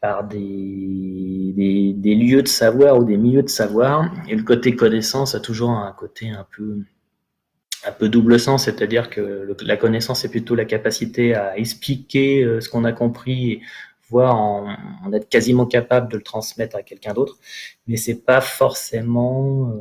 [0.02, 4.12] par des, des, lieux de savoir ou des milieux de savoir.
[4.28, 6.80] Et le côté connaissance a toujours un côté un peu,
[7.86, 12.62] un peu double sens, c'est-à-dire que la connaissance est plutôt la capacité à expliquer euh,
[12.62, 13.62] ce qu'on a compris
[14.10, 17.38] voire en, en, être quasiment capable de le transmettre à quelqu'un d'autre,
[17.88, 19.74] mais c'est pas forcément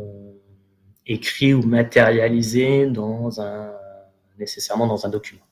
[1.06, 3.70] écrit ou matérialisé dans un
[4.38, 5.42] nécessairement dans un document.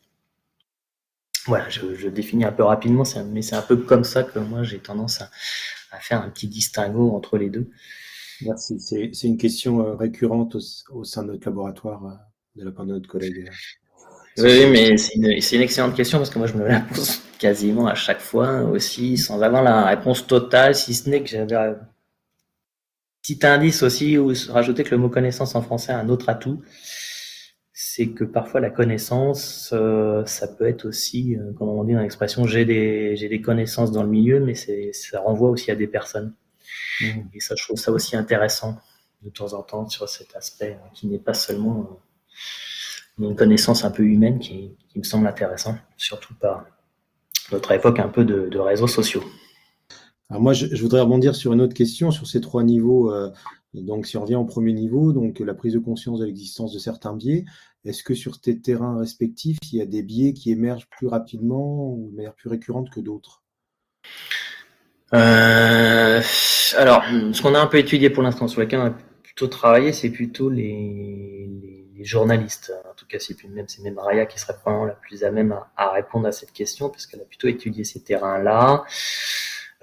[1.46, 4.78] Voilà, je, définis un peu rapidement, mais c'est un peu comme ça que moi j'ai
[4.78, 5.30] tendance à,
[5.90, 7.68] à, faire un petit distinguo entre les deux.
[8.42, 8.80] Merci.
[8.80, 10.56] C'est une question euh, récurrente
[10.90, 12.14] au, sein de notre laboratoire euh,
[12.56, 13.50] de la part de notre collègue.
[14.38, 17.86] Oui, mais c'est une, une, excellente question parce que moi je me la pose quasiment
[17.86, 21.76] à chaque fois aussi sans avoir la réponse totale, si ce n'est que j'avais un
[23.20, 26.62] petit indice aussi ou rajouter que le mot connaissance en français a un autre atout
[27.84, 32.00] c'est que parfois la connaissance, euh, ça peut être aussi, euh, comme on dit dans
[32.00, 35.74] l'expression, j'ai des, j'ai des connaissances dans le milieu, mais c'est, ça renvoie aussi à
[35.74, 36.32] des personnes.
[37.00, 37.06] Mmh.
[37.34, 38.78] Et ça, je trouve ça aussi intéressant
[39.22, 41.94] de temps en temps sur cet aspect hein, qui n'est pas seulement euh,
[43.18, 46.64] une connaissance un peu humaine qui, qui, me semble intéressant, surtout par
[47.50, 49.22] notre époque un peu de, de réseaux sociaux.
[50.30, 53.12] Alors moi, je, je, voudrais rebondir sur une autre question sur ces trois niveaux.
[53.12, 53.30] Euh,
[53.74, 56.78] donc, si on revient au premier niveau, donc la prise de conscience de l'existence de
[56.78, 57.44] certains biais,
[57.84, 61.94] est-ce que sur tes terrains respectifs, il y a des biais qui émergent plus rapidement
[61.94, 63.42] ou de manière plus récurrente que d'autres?
[65.14, 66.22] Euh,
[66.76, 67.02] Alors,
[67.32, 70.10] ce qu'on a un peu étudié pour l'instant, sur lequel on a plutôt travaillé, c'est
[70.10, 72.72] plutôt les, les, journalistes.
[72.90, 75.90] En tout cas, c'est même, même Raya qui serait probablement la plus à même à,
[75.90, 78.84] répondre à cette question, parce qu'elle a plutôt étudié ces terrains-là.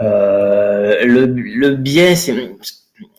[0.02, 2.56] Euh, le, le biais, c'est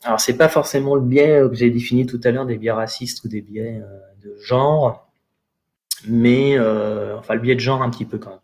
[0.03, 3.25] alors c'est pas forcément le biais que j'ai défini tout à l'heure des biais racistes
[3.25, 5.11] ou des biais euh, de genre,
[6.09, 8.39] mais euh, enfin le biais de genre un petit peu quand même.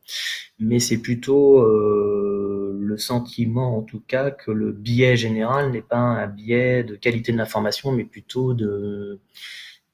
[0.58, 6.26] Mais c'est plutôt le sentiment en tout cas que le biais général n'est pas un
[6.26, 9.20] biais de qualité de l'information, mais plutôt de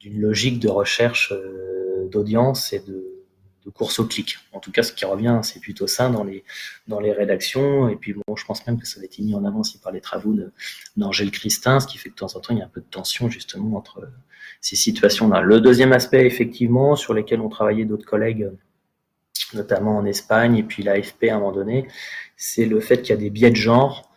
[0.03, 1.33] d'une logique de recherche
[2.11, 3.13] d'audience et de
[3.65, 4.39] de course au clic.
[4.53, 6.45] En tout cas, ce qui revient, c'est plutôt ça dans les,
[6.89, 7.89] dans les rédactions.
[7.89, 9.93] Et puis, bon, je pense même que ça va être mis en avant aussi par
[9.93, 10.35] les travaux
[10.97, 12.81] d'Angèle Christin, ce qui fait que de temps en temps, il y a un peu
[12.81, 14.09] de tension justement entre
[14.61, 15.41] ces situations-là.
[15.41, 18.51] Le deuxième aspect, effectivement, sur lequel ont travaillé d'autres collègues,
[19.55, 21.87] notamment en Espagne et puis l'AFP à un moment donné,
[22.37, 24.12] c'est le fait qu'il y a des biais de genre euh,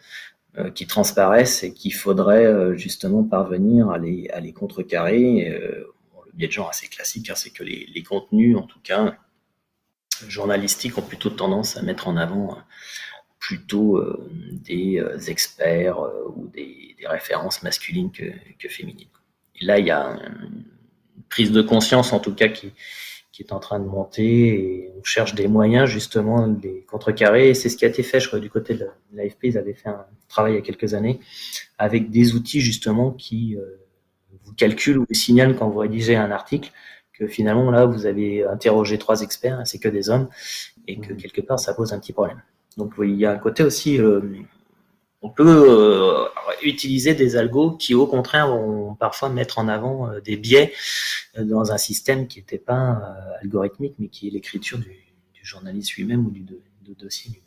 [0.74, 5.50] qui transparaissent et qu'il faudrait euh, justement parvenir à les, à les contrecarrer.
[5.50, 5.86] Euh,
[6.26, 9.18] le biais de genre assez classique, hein, c'est que les, les contenus, en tout cas,
[10.28, 12.60] journalistiques ont plutôt tendance à mettre en avant euh,
[13.40, 16.00] plutôt euh, des euh, experts
[16.36, 18.24] ou des, des, références masculines que,
[18.60, 19.08] que, féminines.
[19.60, 20.66] Et là, il y a une
[21.30, 22.72] prise de conscience, en tout cas, qui,
[23.36, 27.50] qui est en train de monter et on cherche des moyens justement de les contrecarrer.
[27.50, 29.40] Et c'est ce qui a été fait, je crois, du côté de l'AFP.
[29.44, 31.20] Ils avaient fait un travail il y a quelques années
[31.78, 33.58] avec des outils justement qui
[34.46, 36.72] vous calculent ou vous signalent quand vous rédigez un article
[37.12, 40.30] que finalement là vous avez interrogé trois experts, c'est que des hommes,
[40.88, 41.18] et que mmh.
[41.18, 42.42] quelque part ça pose un petit problème.
[42.78, 44.22] Donc il y a un côté aussi, euh,
[45.26, 46.26] on peut euh,
[46.64, 50.74] utiliser des algos qui au contraire vont parfois mettre en avant euh, des biais
[51.38, 55.02] dans un système qui n'était pas algorithmique, mais qui est l'écriture du,
[55.44, 56.44] journaliste lui-même ou du,
[56.96, 57.44] dossier lui-même.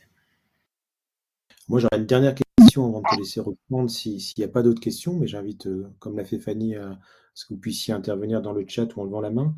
[1.68, 4.80] Moi j'aurais une dernière question avant de te laisser reprendre s'il n'y a pas d'autres
[4.80, 6.98] questions, mais j'invite, comme l'a fait Fanny, à
[7.44, 9.54] que vous puissiez intervenir dans le chat ou en levant la main.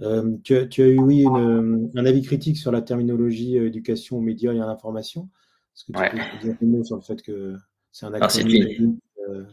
[0.00, 4.52] Euh, tu, as, eu, oui, un avis critique sur la terminologie euh, éducation aux médias
[4.52, 5.28] et à l'information.
[5.74, 7.56] Est-ce que tu peux dire un mot sur le fait que
[7.90, 9.44] c'est un C'est une, euh,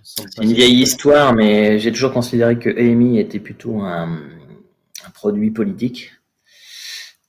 [0.41, 4.19] une, vieille histoire, mais j'ai toujours considéré que EMI était plutôt un,
[5.05, 6.13] un produit politique,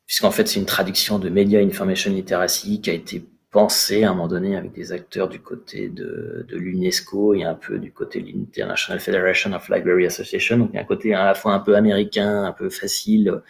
[0.07, 4.15] puisqu'en fait c'est une traduction de Media Information Literacy qui a été penser à un
[4.15, 8.21] moment donné avec des acteurs du côté de, de l'UNESCO et un peu du côté
[8.21, 10.59] de l'International Federation of Library Association.
[10.59, 13.43] Donc il y a un côté à la fois un peu américain, un peu facile,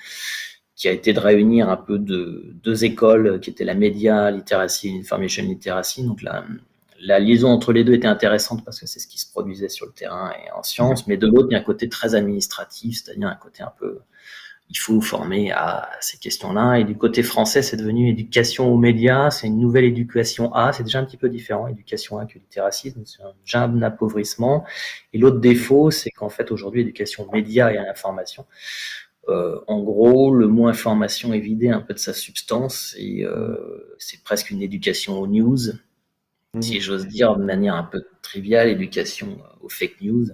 [0.80, 4.88] qui a été de réunir un peu de deux écoles qui étaient la Media Literacy
[4.88, 6.04] et l'Information Literacy.
[6.04, 9.68] Donc la, liaison entre les deux était intéressante parce que c'est ce qui se produisait
[9.68, 12.14] sur le terrain et en sciences, mais de l'autre, il y a un côté très
[12.14, 13.98] administratif, c'est-à-dire un côté un peu
[14.70, 16.76] il faut former à ces questions-là.
[16.76, 20.84] Et du côté français, c'est devenu éducation aux médias, c'est une nouvelle éducation A, c'est
[20.84, 24.64] déjà un petit peu différent, éducation A que littératie, c'est un, un appauvrissement.
[25.12, 28.46] Et l'autre défaut, c'est qu'en fait, aujourd'hui, éducation médias et à l'information,
[29.30, 33.94] euh, en gros, le mot information est vidé un peu de sa substance et euh,
[33.98, 35.58] c'est presque une éducation aux news,
[36.54, 36.62] mmh.
[36.62, 40.26] si j'ose dire de manière un peu triviale, éducation aux fake news.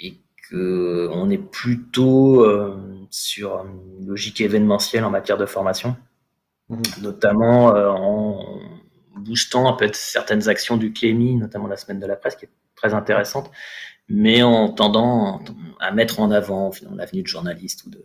[0.00, 0.14] Et
[0.52, 2.76] on est plutôt euh,
[3.10, 5.96] sur une logique événementielle en matière de formation,
[6.68, 6.82] mhm.
[7.02, 8.60] notamment euh, en
[9.16, 12.94] boostant peut-être certaines actions du Clémy, notamment la semaine de la presse, qui est très
[12.94, 13.50] intéressante,
[14.08, 15.42] mais en tendant
[15.80, 18.04] à mettre en avant l'avenue de journalistes ou de,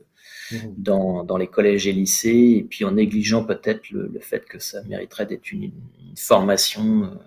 [0.51, 0.57] mmh.
[0.77, 4.83] dans, dans, les collèges et lycées, et puis en négligeant peut-être le, fait que ça
[4.83, 5.71] mériterait d'être une,
[6.15, 7.17] formation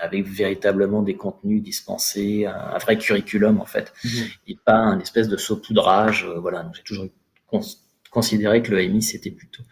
[0.00, 4.08] avec véritablement des contenus dispensés, un, vrai curriculum en fait, mmh.
[4.48, 6.26] et pas un espèce de saupoudrage.
[6.40, 7.06] voilà, j'ai toujours
[8.10, 9.62] considéré que le MI c'était plutôt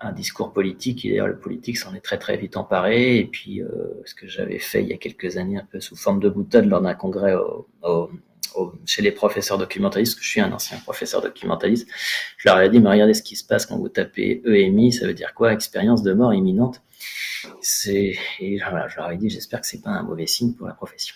[0.00, 3.62] un discours politique et d'ailleurs le politique s'en est très très vite emparé et puis
[3.62, 3.68] euh,
[4.04, 6.66] ce que j'avais fait il y a quelques années un peu sous forme de boutade
[6.66, 7.34] lors d'un congrès
[8.86, 11.88] chez les professeurs documentalistes, que je suis un ancien professeur documentaliste,
[12.36, 15.06] je leur ai dit mais regardez ce qui se passe quand vous tapez EMI, ça
[15.06, 15.52] veut dire quoi?
[15.52, 16.82] Expérience de mort imminente.
[17.90, 20.74] Et voilà, je leur ai dit j'espère que c'est pas un mauvais signe pour la
[20.74, 21.14] profession.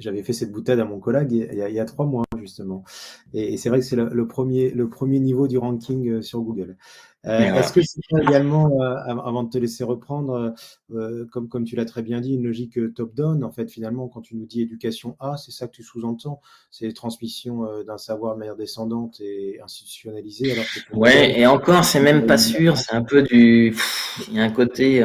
[0.00, 2.84] J'avais fait cette boutade à mon collègue il y a, trois mois, justement.
[3.32, 6.76] Et, c'est vrai que c'est le, premier, le premier niveau du ranking euh, sur Google.
[7.24, 10.54] Euh, est-ce que c'est également, euh, avant de te laisser reprendre,
[11.30, 14.34] comme, comme tu l'as très bien dit, une logique top-down En fait, finalement, quand tu
[14.34, 16.40] nous dis éducation A, c'est ça que tu sous-entends
[16.72, 20.50] C'est transmission d'un savoir de manière descendante et institutionnalisée.
[20.50, 22.76] Alors ouais, et encore, c'est même pas sûr.
[22.76, 23.76] C'est un peu du.
[24.26, 25.04] Il y a un côté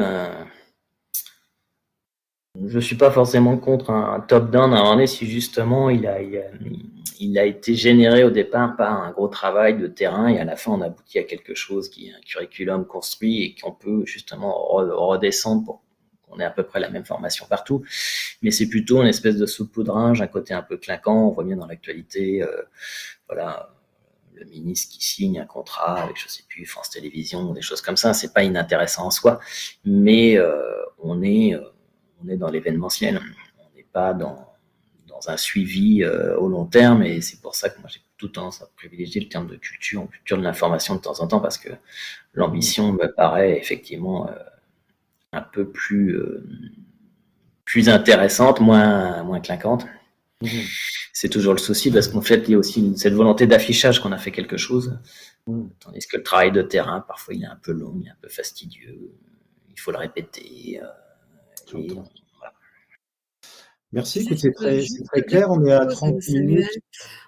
[2.65, 6.41] je suis pas forcément contre un, top-down à un si justement il a, il a,
[7.19, 10.82] été généré au départ par un gros travail de terrain et à la fin on
[10.82, 15.82] aboutit à quelque chose qui est un curriculum construit et qu'on peut justement redescendre pour
[16.27, 17.84] qu'on ait à peu près la même formation partout.
[18.41, 21.27] Mais c'est plutôt une espèce de saupoudrage, un côté un peu clinquant.
[21.27, 22.63] On voit bien dans l'actualité, euh,
[23.27, 23.73] voilà,
[24.34, 27.97] le ministre qui signe un contrat avec, je sais plus, France Télévisions, des choses comme
[27.97, 28.13] ça.
[28.13, 29.39] C'est pas inintéressant en soi,
[29.86, 31.62] mais euh, on est euh,
[32.23, 33.19] on est dans l'événementiel,
[33.60, 34.46] on n'est pas dans,
[35.17, 38.27] dans un suivi euh, au long terme, et c'est pour ça que moi j'ai tout
[38.27, 41.39] tendance à privilégier le terme de culture, ou culture de l'information de temps en temps,
[41.39, 41.69] parce que
[42.34, 44.34] l'ambition me paraît effectivement euh,
[45.34, 46.47] un peu plus, euh,
[47.65, 49.86] plus intéressante, moins, moins clinquante.
[50.41, 50.47] Mmh.
[51.13, 54.12] C'est toujours le souci parce qu'en fait, il y a aussi cette volonté d'affichage qu'on
[54.12, 54.99] a fait quelque chose,
[55.47, 55.63] mmh.
[55.80, 58.17] tandis que le travail de terrain, parfois, il est un peu long, il est un
[58.21, 59.12] peu fastidieux,
[59.71, 60.80] il faut le répéter.
[63.93, 64.84] Merci, c'est très,
[65.23, 65.50] clair.
[65.50, 66.80] On est à 30 minutes.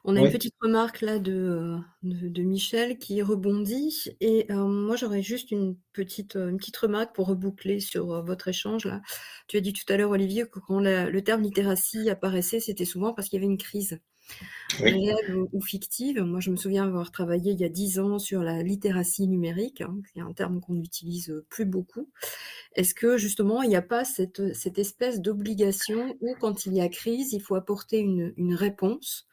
[0.03, 4.09] On a une petite remarque là de, de, Michel qui rebondit.
[4.19, 8.49] Et euh, moi, j'aurais juste une petite, une petite remarque pour reboucler sur euh, votre
[8.49, 9.01] échange là.
[9.47, 13.13] Tu as dit tout à l'heure, Olivier, que quand le terme littératie apparaissait, c'était souvent
[13.13, 13.99] parce qu'il y avait une crise
[14.79, 16.21] réelle ou, fictive.
[16.21, 19.81] Moi, je me souviens avoir travaillé il y a dix ans sur la littératie numérique,
[19.81, 22.09] hein, qui est un terme qu'on n'utilise plus beaucoup.
[22.75, 24.39] Est-ce que justement, il n'y a pas cette,
[24.77, 29.27] espèce d'obligation où, quand il y a crise, il faut apporter une réponse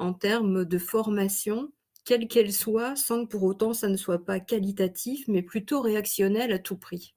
[0.00, 1.70] en termes de formation,
[2.06, 6.52] quelle qu'elle soit, sans que pour autant ça ne soit pas qualitatif, mais plutôt réactionnel
[6.52, 7.14] à tout prix?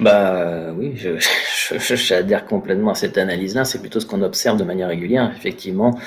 [0.00, 1.18] Bah oui, je,
[1.78, 3.64] je, j'adhère complètement à cette analyse-là.
[3.64, 5.32] C'est plutôt ce qu'on observe de manière régulière.
[5.36, 5.98] Effectivement,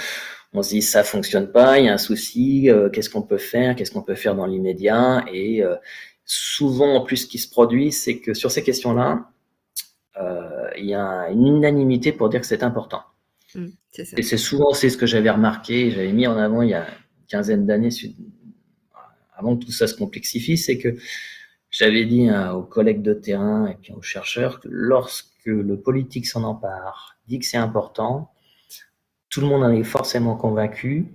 [0.53, 3.37] on se dit ça fonctionne pas, il y a un souci, euh, qu'est-ce qu'on peut
[3.37, 5.25] faire, qu'est-ce qu'on peut faire dans l'immédiat?
[5.31, 5.75] Et euh,
[6.25, 9.29] souvent, en plus, ce qui se produit, c'est que sur ces questions-là,
[10.19, 13.03] euh, il y a une unanimité pour dire que c'est important.
[13.55, 13.67] Mmh,
[14.17, 16.85] et c'est souvent c'est ce que j'avais remarqué, j'avais mis en avant il y a
[16.85, 17.89] une quinzaine d'années,
[19.35, 20.95] avant que tout ça se complexifie, c'est que
[21.71, 26.27] j'avais dit hein, aux collègues de terrain et puis aux chercheurs que lorsque le politique
[26.27, 28.31] s'en empare, dit que c'est important,
[29.29, 31.13] tout le monde en est forcément convaincu,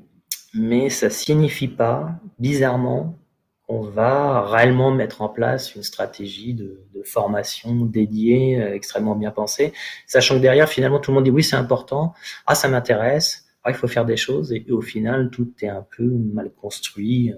[0.55, 3.19] mais ça signifie pas, bizarrement,
[3.67, 9.75] qu'on va réellement mettre en place une stratégie de, formation dédiée, euh, extrêmement bien pensée,
[10.07, 12.15] sachant que derrière, finalement, tout le monde dit oui, c'est important,
[12.47, 15.87] ah, ça m'intéresse, ah, il faut faire des choses, et, au final, tout est un
[15.95, 17.35] peu mal construit.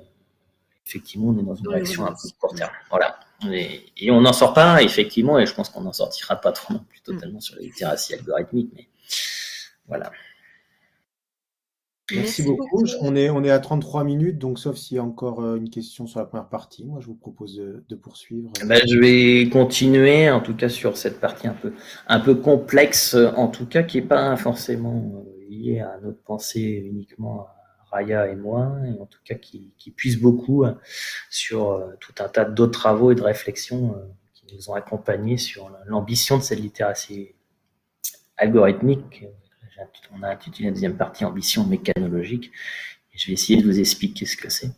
[0.86, 2.70] Effectivement, on est dans une réaction un peu court terme.
[2.90, 3.18] Voilà.
[3.50, 6.84] Et, on n'en sort pas, effectivement, et je pense qu'on n'en sortira pas trop non
[6.88, 8.88] plus totalement sur la littératie algorithmique, mais
[9.88, 10.10] voilà.
[12.12, 12.84] Merci, beaucoup.
[13.00, 15.70] On, est, on est à 33 minutes, donc sauf s'il y a encore euh, une
[15.70, 18.52] question sur la première partie, moi je vous propose de, poursuivre.
[18.64, 21.72] Ben, je vais continuer, en tout cas sur cette partie un peu,
[22.06, 26.84] un peu complexe, en tout cas qui n'est pas forcément euh, liée à notre pensée
[26.88, 27.48] uniquement
[27.90, 30.72] Raya et moi, et en tout cas qui, qui puise beaucoup euh,
[31.30, 33.94] sur tout un tas d'autres travaux et de réflexions
[34.34, 37.34] qui nous ont accompagnés sur l'ambition de cette littératie
[38.36, 39.24] algorithmique
[40.12, 42.52] on a intitulé la deuxième partie Ambition mécanologique.
[43.14, 44.70] Je vais essayer de vous expliquer ce que c'est.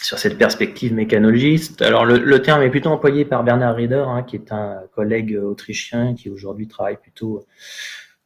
[0.00, 4.36] Sur cette perspective mécanologiste, alors le, terme est plutôt employé par Bernard Rieder, hein, qui
[4.36, 7.44] est un collègue autrichien qui aujourd'hui travaille plutôt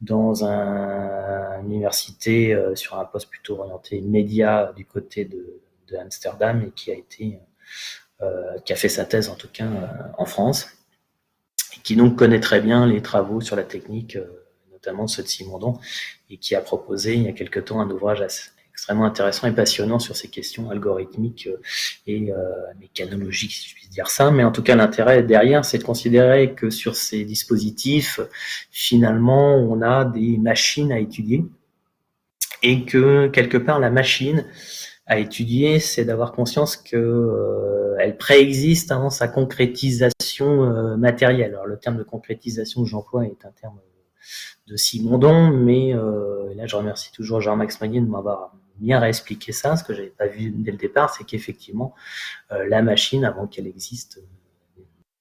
[0.01, 5.61] dans un, une université euh, sur un poste plutôt orienté média du côté de,
[6.01, 7.41] Amsterdam et qui a été
[8.23, 9.87] euh, qui a fait sa thèse en tout cas euh,
[10.19, 10.69] en France.
[11.77, 14.17] Et qui donc connaît très bien les travaux sur la technique
[14.71, 15.79] notamment ceux de Simondon,
[16.31, 18.21] et qui a proposé il y a quelque temps un ouvrage
[18.81, 21.49] extrêmement intéressant et passionnant sur ces questions algorithmiques
[22.07, 22.33] et
[22.81, 24.31] mécanologiques, si je puis dire ça.
[24.31, 28.21] Mais en tout cas, l'intérêt derrière, c'est de considérer que sur ces dispositifs,
[28.71, 31.45] finalement, on a des machines à étudier
[32.63, 34.47] et que quelque part, la machine
[35.07, 41.53] à étudier, c'est d'avoir conscience que euh, elle préexiste avant sa concrétisation euh, matérielle.
[41.53, 43.81] Alors le terme de concrétisation que j'emploie est un terme
[44.69, 49.77] de Simondon, mais euh, là je remercie toujours Jean-Max Magnier de m'avoir bien réexpliqué ça.
[49.77, 51.95] Ce que j'avais pas vu dès le départ, c'est qu'effectivement
[52.51, 54.21] la machine, avant qu'elle existe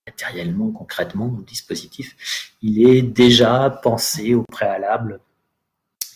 [0.10, 5.20] matériellement, concrètement, le dispositif, il est déjà pensé au préalable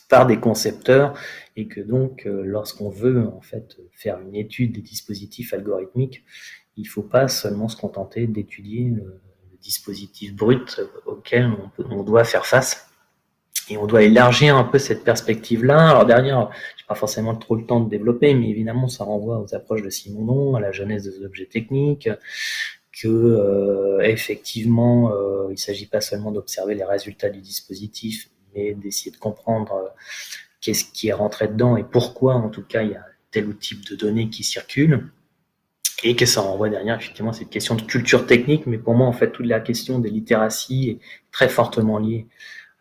[0.09, 1.17] par des concepteurs
[1.55, 6.23] et que donc euh, lorsqu'on veut en fait faire une étude des dispositifs algorithmiques,
[6.75, 9.19] il ne faut pas seulement se contenter d'étudier le,
[9.61, 11.49] dispositif brut auquel
[11.89, 12.89] on, doit faire face.
[13.69, 15.91] Et on doit élargir un peu cette perspective-là.
[15.91, 19.81] Alors derrière, j'ai forcément trop le temps de développer, mais évidemment, ça renvoie aux approches
[19.81, 22.09] de Simondon, à la jeunesse des objets techniques,
[22.91, 29.11] que euh, effectivement, euh, il s'agit pas seulement d'observer les résultats du dispositif, mais d'essayer
[29.11, 29.89] de comprendre euh,
[30.61, 33.53] qu'est-ce qui est rentré dedans et pourquoi, en tout cas, il y a tel ou
[33.53, 35.09] type de données qui circulent.
[36.05, 38.65] Et que ça renvoie derrière, effectivement, cette question de culture technique.
[38.67, 40.99] Mais pour moi, en fait, toute la question des littératies est
[41.31, 42.27] très fortement liée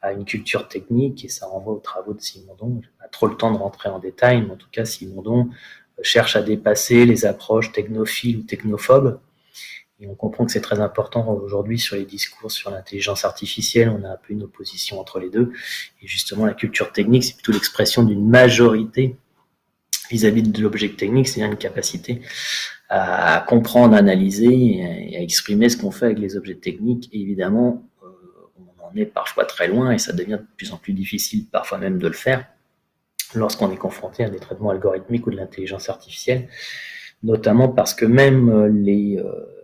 [0.03, 2.81] à une culture technique et ça renvoie aux travaux de Simondon.
[2.83, 5.49] Je pas trop le temps de rentrer en détail, mais en tout cas, Simondon
[5.99, 9.21] euh, cherche à dépasser les approches technophiles ou technophobes
[10.03, 13.89] et on comprend que c'est très important aujourd'hui sur les discours sur l'intelligence artificielle.
[13.89, 15.53] On a un peu une opposition entre les deux.
[16.03, 19.17] Et justement, la culture technique, c'est plutôt l'expression d'une majorité
[20.11, 22.21] vis-à-vis de l'objet technique, c'est-à-dire une capacité
[22.89, 27.09] à comprendre, analyser et à exprimer ce qu'on fait avec les objets techniques.
[27.13, 27.89] Et évidemment,
[28.93, 31.99] on est parfois très loin et ça devient de plus en plus difficile, parfois même
[31.99, 32.47] de le faire,
[33.34, 36.49] lorsqu'on est confronté à des traitements algorithmiques ou de l'intelligence artificielle,
[37.22, 39.62] notamment parce que même les euh,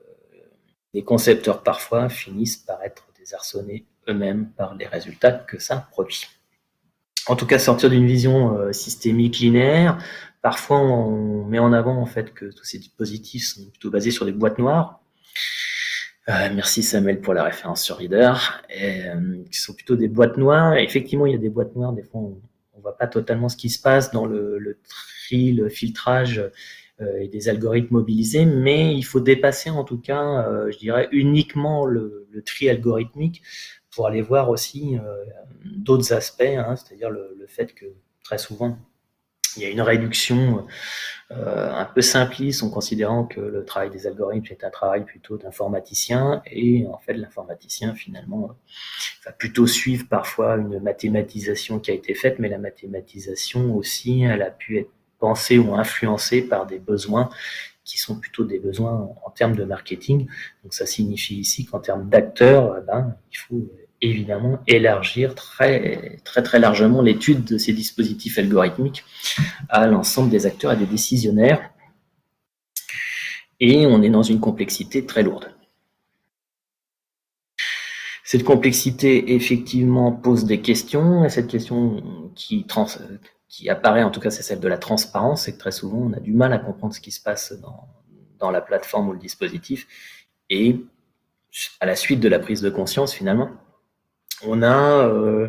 [0.94, 6.26] les concepteurs parfois finissent par être désarçonnés eux-mêmes par les résultats que ça produit.
[7.26, 10.02] En tout cas, sortir d'une vision euh, systémique linéaire,
[10.40, 14.24] parfois on met en avant en fait que tous ces dispositifs sont plutôt basés sur
[14.24, 15.00] des boîtes noires.
[16.28, 18.34] Euh, merci Samuel pour la référence sur Reader,
[18.82, 20.76] euh, qui sont plutôt des boîtes noires.
[20.76, 21.94] effectivement, il y a des boîtes noires.
[21.94, 22.40] Des fois, on,
[22.76, 26.38] ne voit pas totalement ce qui se passe dans le, tri, le filtrage
[27.00, 31.86] euh, et des algorithmes mobilisés, mais il faut dépasser en tout cas, je dirais, uniquement
[31.86, 33.42] le, tri algorithmique
[33.90, 34.96] pour aller voir aussi
[35.64, 37.86] d'autres aspects, hein, c'est-à-dire le, fait que
[38.22, 38.78] très souvent,
[39.56, 40.66] il y a une réduction
[41.30, 45.36] euh, un peu simpliste en considérant que le travail des algorithmes est un travail plutôt
[45.36, 48.56] d'informaticien et en fait l'informaticien finalement
[49.26, 54.42] va plutôt suivre parfois une mathématisation qui a été faite, mais la mathématisation aussi, elle
[54.42, 57.28] a pu être pensés ou influencés par des besoins
[57.84, 60.28] qui sont plutôt des besoins en termes de marketing.
[60.62, 63.70] Donc ça signifie ici qu'en termes d'acteurs, eh ben, il faut
[64.00, 69.04] évidemment élargir très très très largement l'étude de ces dispositifs algorithmiques
[69.68, 71.70] à l'ensemble des acteurs et des décisionnaires.
[73.60, 75.52] Et on est dans une complexité très lourde.
[78.22, 82.86] Cette complexité effectivement pose des questions et cette question qui, trans
[83.48, 86.12] qui apparaît, en tout cas, c'est celle de la transparence, c'est que très souvent, on
[86.12, 87.88] a du mal à comprendre ce qui se passe dans,
[88.38, 89.86] dans la plateforme ou le dispositif.
[90.50, 90.76] Et
[91.80, 93.50] à la suite de la prise de conscience, finalement,
[94.44, 95.48] on a, euh,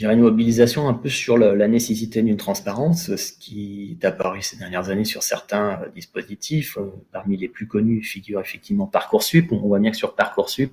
[0.00, 4.88] une mobilisation un peu sur la, nécessité d'une transparence, ce qui est apparu ces dernières
[4.88, 6.78] années sur certains euh, dispositifs.
[6.78, 9.52] Euh, parmi les plus connus figure effectivement Parcoursup.
[9.52, 10.72] On voit bien que sur Parcoursup,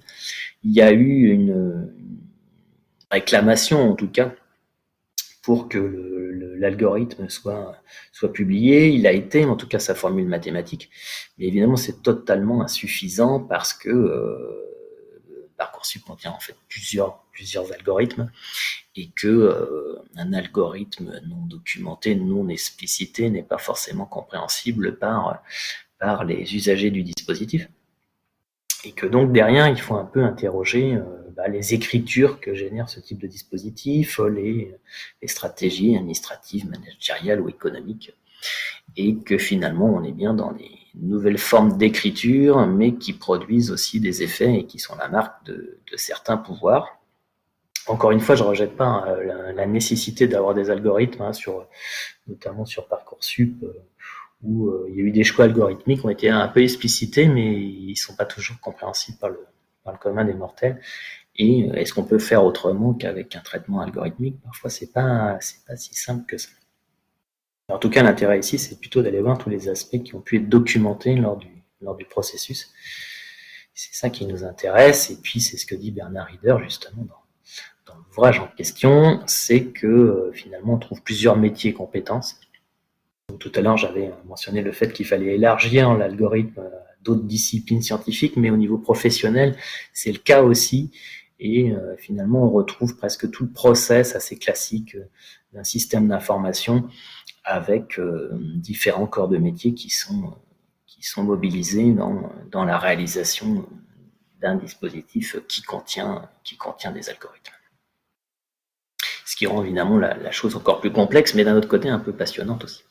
[0.63, 1.49] il y a eu une,
[1.99, 2.19] une
[3.11, 4.33] réclamation, en tout cas,
[5.47, 5.77] pour que
[6.57, 7.77] l'algorithme soit,
[8.11, 8.89] soit publié.
[8.89, 10.89] Il a été, en tout cas sa formule mathématique,
[11.37, 14.76] mais évidemment c'est totalement insuffisant parce que euh,
[15.57, 18.31] Parcoursup contient en fait plusieurs, plusieurs algorithmes
[18.95, 25.41] et que euh, un algorithme non documenté, non explicité n'est pas forcément compréhensible par,
[25.99, 27.69] par les usagers du dispositif.
[28.83, 31.03] Et que donc derrière, il faut un peu interroger euh,
[31.35, 34.75] bah, les écritures que génère ce type de dispositif, les,
[35.25, 38.13] stratégies administratives, managériales ou économiques,
[38.95, 40.71] et que finalement on est bien dans des
[41.01, 45.79] nouvelles formes d'écriture, mais qui produisent aussi des effets et qui sont la marque de,
[45.95, 46.99] certains pouvoirs.
[47.87, 49.15] Encore une fois, je ne rejette pas hein,
[49.55, 51.67] la, nécessité d'avoir des algorithmes, hein, sur,
[52.27, 53.73] notamment sur Parcoursup, euh,
[54.43, 57.27] où euh, il y a eu des choix algorithmiques qui ont été un peu explicités,
[57.27, 59.45] mais ils ne sont pas toujours compréhensibles par le,
[59.83, 60.81] par le commun des mortels.
[61.37, 64.41] Et euh, est-ce qu'on peut faire autrement qu'avec un traitement algorithmique?
[64.43, 66.49] Parfois, c'est pas c'est pas si simple que ça.
[67.69, 70.37] En tout cas, l'intérêt ici, c'est plutôt d'aller voir tous les aspects qui ont pu
[70.37, 71.49] être documentés lors du,
[71.81, 72.71] lors du processus.
[73.73, 77.93] C'est ça qui nous intéresse, et puis c'est ce que dit Bernard Rieder justement dans,
[77.93, 82.39] dans l'ouvrage en question, c'est que euh, finalement on trouve plusieurs métiers et compétences.
[83.39, 88.37] tout à l'heure, j'avais mentionné le fait qu'il fallait élargir l'algorithme à d'autres disciplines scientifiques,
[88.37, 89.55] mais au niveau professionnel,
[89.93, 90.91] c'est le cas aussi.
[91.39, 95.05] Et euh, finalement, on retrouve presque tout le process assez classique euh,
[95.53, 96.89] d'un système d'information
[97.47, 97.99] avec
[98.55, 103.65] différents corps de métiers qui sont mobilisés dans, la réalisation
[104.41, 106.29] d'un dispositif qui contient,
[106.93, 107.53] des algorithmes.
[109.25, 112.11] Ce qui rend évidemment la, chose encore plus complexe, mais d'un autre côté un peu
[112.11, 112.83] passionnante aussi.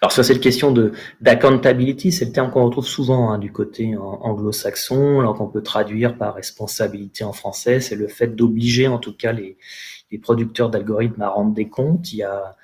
[0.00, 0.72] Alors sur cette question
[1.20, 6.16] d'accountability, c'est le terme qu'on retrouve souvent hein, du côté anglo-saxon, alors qu'on peut traduire
[6.16, 9.56] par responsabilité en français, c'est le fait d'obliger en tout cas les,
[10.12, 12.12] les producteurs d'algorithmes à rendre des comptes.
[12.12, 12.56] Il y a,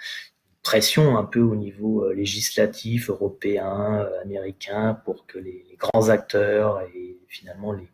[0.64, 6.80] pression un peu au niveau euh, législatif, européen, euh, américain, pour que les, grands acteurs
[6.94, 7.88] et finalement les,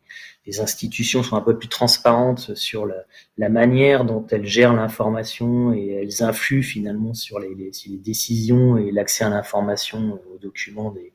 [0.47, 3.05] les, institutions soient un peu plus transparentes sur la,
[3.37, 8.77] la manière dont elles gèrent l'information et elles influent finalement sur les, les, les décisions
[8.77, 11.13] et l'accès à l'information aux documents des,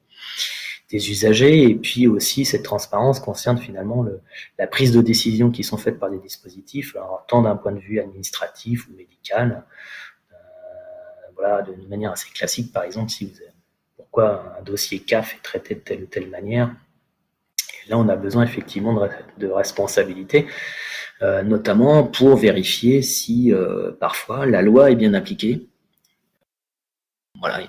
[0.89, 1.63] des usagers.
[1.63, 4.21] Et puis aussi, cette transparence concerne finalement le,
[4.59, 7.79] la prise de décision qui sont faites par des dispositifs, alors, tant d'un point de
[7.79, 9.65] vue administratif ou médical,
[11.35, 13.39] voilà, de manière assez classique, par exemple, si vous
[13.97, 16.73] pourquoi un dossier CAF est traité de telle ou telle manière.
[17.89, 20.47] Là, on a besoin effectivement de, de responsabilité,
[21.21, 25.67] euh, notamment pour vérifier si euh, parfois la loi est bien appliquée.
[27.39, 27.61] Voilà,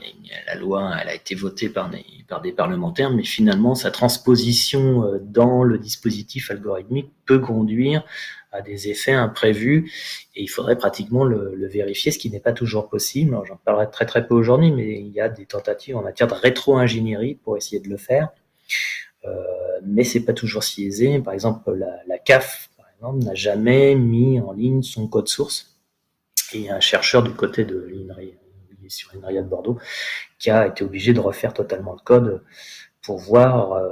[0.46, 5.18] la loi, a été votée par des, par des parlementaires, mais finalement, sa transposition euh,
[5.20, 8.04] dans le dispositif algorithmique peut conduire
[8.52, 9.92] à des effets imprévus
[10.34, 13.36] et il faudrait pratiquement le, vérifier, ce qui n'est pas toujours possible.
[13.46, 16.34] J'en parlerai très très peu aujourd'hui, mais il y a des tentatives en matière de
[16.34, 18.30] rétro-ingénierie pour essayer de le faire,
[19.24, 19.30] euh,
[19.84, 21.18] mais c'est pas toujours si aisé.
[21.20, 22.70] Par exemple, la, CAF,
[23.02, 25.76] n'a jamais mis en ligne son code source
[26.52, 28.34] et un chercheur du côté de l'INRI,
[28.90, 29.78] sur l'INRIA de Bordeaux,
[30.38, 32.42] qui a été obligé de refaire totalement le code
[33.02, 33.88] pour voir euh,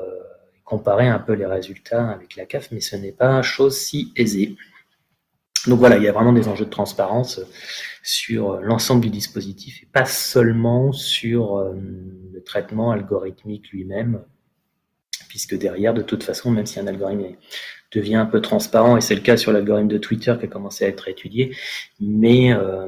[0.65, 4.57] comparer un peu les résultats avec la CAF, mais ce n'est pas chose si aisée.
[5.67, 7.41] Donc voilà, il y a vraiment des enjeux de transparence
[8.03, 11.75] sur l'ensemble du dispositif et pas seulement sur euh,
[12.33, 14.23] le traitement algorithmique lui-même,
[15.29, 17.37] puisque derrière, de toute façon, même si un algorithme
[17.93, 20.85] devient un peu transparent, et c'est le cas sur l'algorithme de Twitter qui a commencé
[20.85, 21.57] à être étudié,
[22.01, 22.87] mais euh,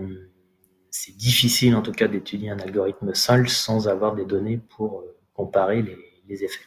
[0.98, 5.16] c'est difficile en tout cas d'étudier un algorithme seul sans avoir des données pour euh,
[5.34, 5.84] comparer
[6.26, 6.64] les effets.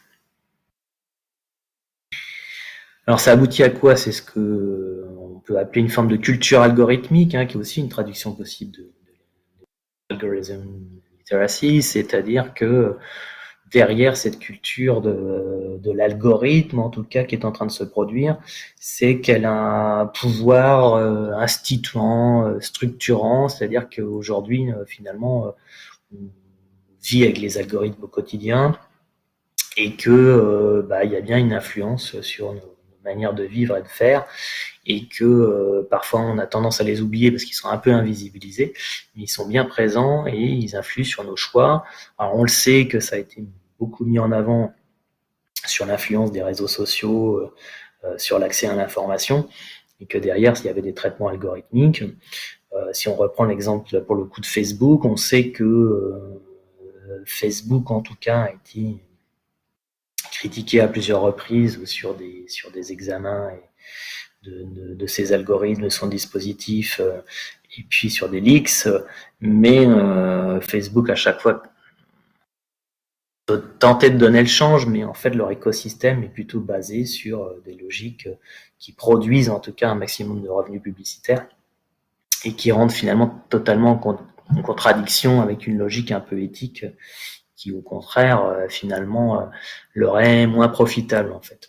[3.06, 3.96] Alors ça aboutit à quoi?
[3.96, 7.80] C'est ce que on peut appeler une forme de culture algorithmique, hein, qui est aussi
[7.80, 8.72] une traduction possible
[10.10, 10.26] de, de
[11.18, 12.96] literacy, c'est-à-dire que
[13.70, 17.84] derrière cette culture de, de l'algorithme, en tout cas, qui est en train de se
[17.84, 18.38] produire,
[18.76, 25.50] c'est qu'elle a un pouvoir euh, instituant, euh, structurant, c'est-à-dire qu'aujourd'hui, euh, finalement, euh,
[26.14, 26.18] on
[27.02, 28.76] vit avec les algorithmes au quotidien
[29.76, 33.82] et que bah, il y a bien une influence sur nos manière de vivre et
[33.82, 34.26] de faire,
[34.86, 37.92] et que euh, parfois on a tendance à les oublier parce qu'ils sont un peu
[37.92, 38.72] invisibilisés,
[39.14, 41.84] mais ils sont bien présents et ils influent sur nos choix.
[42.18, 43.44] Alors on le sait que ça a été
[43.80, 44.72] beaucoup mis en avant
[45.66, 47.54] sur l'influence des réseaux sociaux, euh,
[48.04, 49.48] euh, sur l'accès à l'information,
[50.00, 52.04] et que derrière, s'il y avait des traitements algorithmiques,
[52.92, 56.40] si on reprend l'exemple pour le coup de Facebook, on sait que
[57.26, 59.02] Facebook en tout cas a été
[60.30, 63.50] critiqué à plusieurs reprises sur des, sur des examens
[64.42, 67.20] de, de, ces algorithmes, de son dispositif, euh,
[67.76, 68.88] et puis sur des leaks.
[69.40, 71.62] Mais euh, Facebook, à chaque fois,
[73.56, 77.62] tentait de donner le change, mais en fait, leur écosystème est plutôt basé sur euh,
[77.64, 78.28] des logiques
[78.78, 81.46] qui produisent en tout cas un maximum de revenus publicitaires
[82.44, 86.86] et qui rendent finalement totalement en contradiction avec une logique un peu éthique
[87.56, 89.44] qui au contraire euh, finalement euh,
[89.94, 91.68] leur est moins profitable en fait.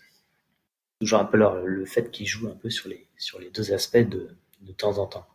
[1.00, 3.98] Toujours un peu le fait qu'ils jouent un peu sur les, sur les deux aspects
[3.98, 5.26] de, de temps en temps.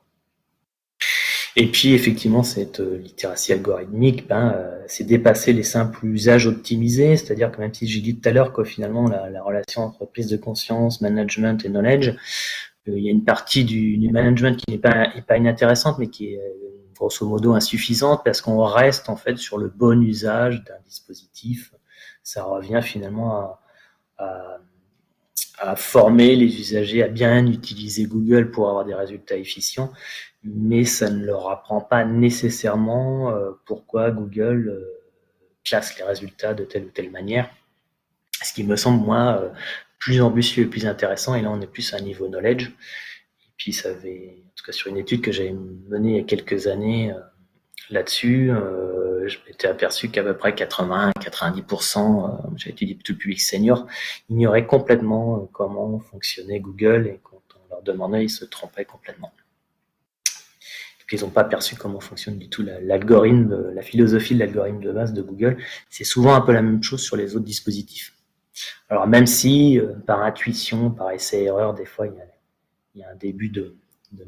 [1.58, 4.54] Et puis effectivement, cette euh, littératie algorithmique, ben,
[4.86, 8.52] c'est dépasser les simples usages optimisés, c'est-à-dire que même si j'ai dit tout à l'heure
[8.52, 12.14] que finalement la, la, relation entre prise de conscience, management et knowledge,
[12.86, 16.34] il y a une partie du, du management qui n'est pas, pas inintéressante, mais qui
[16.34, 16.40] est
[16.96, 21.72] grosso modo insuffisante parce qu'on reste en fait sur le bon usage d'un dispositif.
[22.22, 23.60] Ça revient finalement à,
[24.18, 24.58] à
[25.76, 29.92] former les usagers à bien utiliser Google pour avoir des résultats efficients,
[30.44, 35.02] mais ça ne leur apprend pas nécessairement euh, pourquoi Google euh,
[35.64, 37.50] classe les résultats de telle ou telle manière.
[38.42, 39.48] Ce qui me semble, moi, euh,
[39.98, 42.66] plus ambitieux et plus intéressant, et là on est plus à un niveau knowledge.
[42.66, 45.54] Et puis ça avait, en tout cas sur une étude que j'avais
[45.88, 47.12] menée il y a quelques années
[47.88, 48.50] là-dessus,
[49.28, 53.86] je m'étais aperçu qu'à peu près 80-90%, j'ai étudié tout le public senior,
[54.28, 59.32] ignoraient complètement comment fonctionnait Google et quand on leur demandait, ils se trompaient complètement
[61.08, 65.12] qu'ils n'ont pas perçu comment fonctionne du tout l'algorithme, la philosophie de l'algorithme de base
[65.12, 65.58] de Google.
[65.88, 68.14] C'est souvent un peu la même chose sur les autres dispositifs.
[68.88, 73.50] Alors même si euh, par intuition, par essai-erreur, des fois il y, a, un début
[73.50, 73.76] de,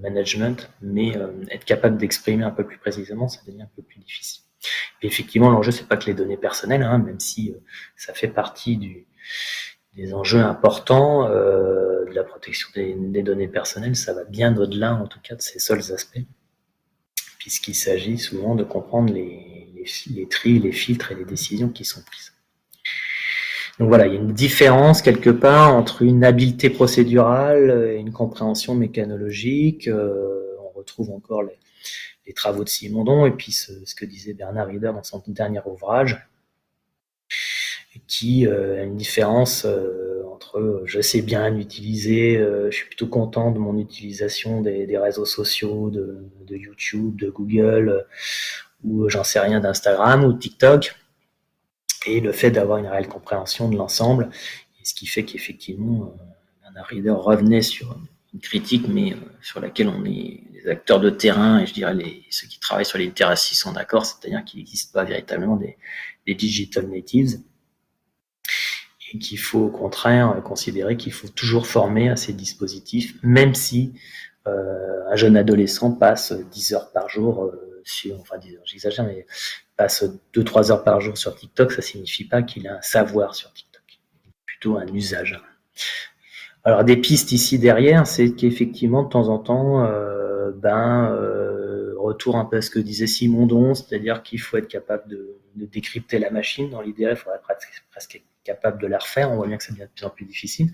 [0.01, 3.99] management, mais euh, être capable d'exprimer un peu plus précisément, ça devient un peu plus
[4.01, 4.42] difficile.
[5.02, 7.58] Effectivement, l'enjeu c'est pas que les données personnelles, hein, même si euh,
[7.96, 9.06] ça fait partie
[9.94, 15.18] des enjeux importants de la protection des, données personnelles, ça va bien au-delà en tout
[15.20, 16.20] cas de ces seuls aspects
[17.38, 19.68] puisqu'il s'agit souvent de comprendre les,
[20.14, 22.32] les, tri, les filtres et les décisions qui sont prises.
[23.78, 28.12] Donc voilà, il y a une différence quelque part entre une habileté procédurale et une
[28.12, 29.86] compréhension mécanologique.
[29.86, 31.56] Euh, on retrouve encore les,
[32.33, 36.29] travaux de Simondon et puis ce, que disait Bernard Rieder dans son dernier ouvrage,
[38.07, 43.07] qui euh, a une différence euh, entre euh, je sais bien l'utiliser, je suis plutôt
[43.07, 48.07] content de mon utilisation des, réseaux sociaux, de, YouTube, de Google,
[48.85, 50.95] ou j'en sais rien d'Instagram ou TikTok,
[52.07, 54.31] et le fait d'avoir une réelle compréhension de l'ensemble,
[54.83, 56.14] ce qui fait qu'effectivement,
[56.79, 57.99] un Reader revenait sur
[58.33, 61.94] une critique, mais sur laquelle on est les acteurs de terrain, et je dirais
[62.30, 65.76] ceux qui travaillent sur les littératies sont d'accord, c'est-à-dire qu'il n'existe pas véritablement des,
[66.34, 67.40] digital natives,
[69.12, 73.94] et qu'il faut au contraire considérer qu'il faut toujours former à ces dispositifs, même si
[74.46, 79.06] euh, un jeune adolescent passe 10 heures par jour euh, sur, enfin 10 heures, j'exagère,
[79.06, 79.26] mais
[79.76, 80.04] passe
[80.34, 84.00] 2-3 heures par jour sur TikTok, ça signifie pas qu'il a un savoir sur TikTok,
[84.44, 85.40] plutôt un usage.
[86.64, 90.17] Alors des pistes ici derrière, c'est qu'effectivement de temps en temps, euh,
[90.53, 95.09] ben euh, retour un peu à ce que disait Simondon, c'est-à-dire qu'il faut être capable
[95.09, 96.70] de, de, décrypter la machine.
[96.70, 99.30] Dans l'idéal, il faudrait presque, presque capable de la refaire.
[99.30, 100.70] On voit bien que ça devient de plus en plus difficile.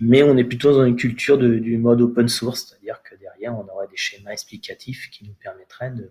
[0.00, 3.66] Mais on est plutôt dans une culture du mode open source, c'est-à-dire que derrière, on
[3.72, 6.10] aurait des schémas explicatifs qui nous permettraient de,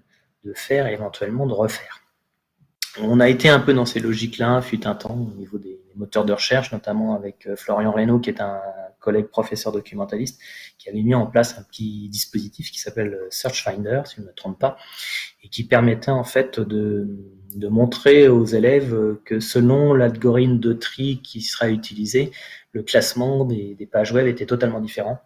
[0.55, 2.01] faire et éventuellement de refaire.
[2.99, 6.25] On a été un peu dans ces logiques-là, fut un temps, au niveau des moteurs
[6.25, 8.59] de recherche, notamment avec euh, Florian Reynaud, qui est un
[9.03, 10.41] collègue professeur documentaliste,
[10.77, 14.27] qui avait mis en place un petit dispositif qui s'appelle Search Finder, si je ne
[14.27, 14.77] me trompe pas,
[15.43, 17.07] et qui permettait en fait de,
[17.55, 22.31] de montrer aux élèves que selon l'algorithme de tri qui sera utilisé,
[22.71, 25.19] le classement des, pages web était totalement différent.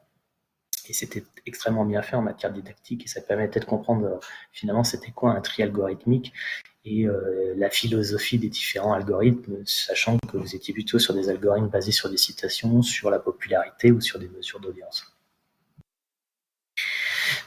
[0.89, 4.17] Et c'était extrêmement bien fait en matière didactique et ça permettait de comprendre euh,
[4.53, 6.31] finalement c'était quoi un tri algorithmique
[6.89, 11.67] et euh, la philosophie des différents algorithmes, sachant que vous étiez plutôt sur des algorithmes
[11.67, 15.05] basés sur des citations, sur la popularité ou sur des mesures d'audience.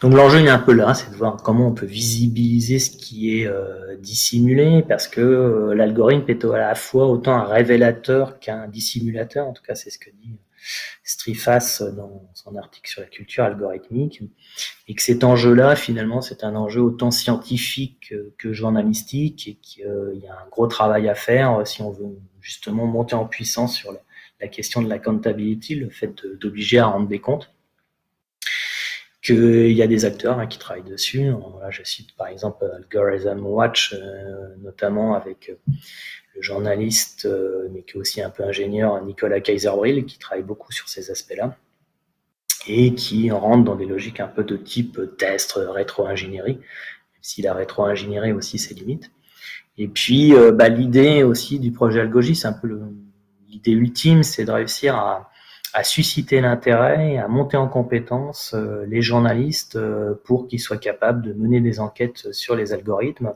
[0.03, 3.39] Donc l'enjeu est un peu là, c'est de voir comment on peut visibiliser ce qui
[3.39, 8.67] est euh, dissimulé, parce que euh, l'algorithme est à la fois autant un révélateur qu'un
[8.69, 10.39] dissimulateur, en tout cas c'est ce que dit
[11.03, 14.23] Strifas dans son article sur la culture algorithmique,
[14.89, 20.27] et que cet enjeu-là, finalement, c'est un enjeu autant scientifique que journalistique, et qu'il y
[20.27, 24.01] a un gros travail à faire si on veut justement monter en puissance sur la,
[24.41, 27.51] la question de l'accountability, le fait d'obliger à rendre des comptes
[29.23, 31.25] qu'il y a des acteurs hein, qui travaillent dessus.
[31.61, 35.73] Là, je cite par exemple Algorithm Watch, euh, notamment avec euh,
[36.35, 40.73] le journaliste, euh, mais qui est aussi un peu ingénieur, Nicolas Kaiserbrill, qui travaille beaucoup
[40.73, 41.57] sur ces aspects-là
[42.67, 47.55] et qui rentre dans des logiques un peu de type test, rétro-ingénierie, même si la
[47.55, 49.11] rétro-ingénierie aussi ses limites.
[49.79, 52.69] Et puis, bah, l'idée aussi du projet Algogi, c'est un peu
[53.49, 55.31] l'idée ultime, c'est de réussir à,
[55.73, 61.23] à susciter l'intérêt à monter en compétence euh, les journalistes euh, pour qu'ils soient capables
[61.23, 63.35] de mener des enquêtes sur les algorithmes.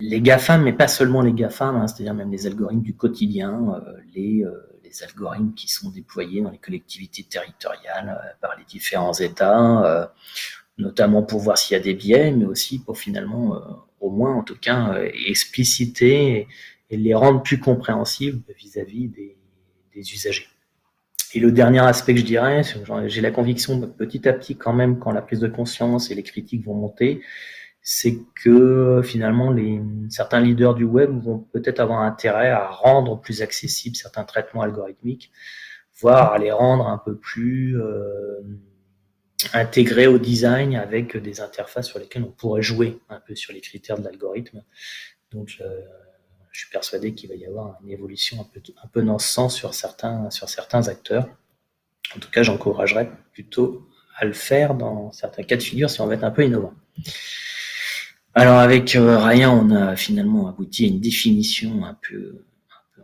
[0.00, 3.92] Les GAFAM, mais pas seulement les GAFAM, hein, c'est-à-dire même les algorithmes du quotidien, euh,
[4.14, 4.44] les,
[4.84, 10.12] les, algorithmes qui sont déployés dans les collectivités territoriales par les différents États,
[10.78, 13.60] notamment pour voir s'il y a des biais, mais aussi pour finalement,
[14.00, 14.94] au moins en tout cas,
[15.26, 16.46] expliciter
[16.90, 19.36] et, les rendre plus compréhensibles vis-à-vis des,
[19.94, 20.46] des usagers.
[21.34, 22.62] Et le dernier aspect que je dirais,
[23.06, 26.22] j'ai la conviction petit à petit quand même, quand la prise de conscience et les
[26.22, 27.20] critiques vont monter,
[27.90, 29.56] c'est que finalement
[30.10, 35.32] certains leaders du web vont peut-être avoir intérêt à rendre plus accessibles certains traitements algorithmiques,
[35.98, 38.42] voire à les rendre un peu plus euh,
[39.54, 43.62] intégrés au design avec des interfaces sur lesquelles on pourrait jouer un peu sur les
[43.62, 44.62] critères de l'algorithme.
[45.30, 49.18] Donc, je suis persuadé qu'il va y avoir une évolution un peu, un peu dans
[49.18, 51.26] ce sens sur certains, sur certains acteurs.
[52.14, 56.06] En tout cas, j'encouragerais plutôt à le faire dans certains cas de figure si on
[56.06, 56.74] veut être un peu innovant.
[58.38, 62.44] Alors avec euh, Ryan, on a finalement abouti à une définition un peu,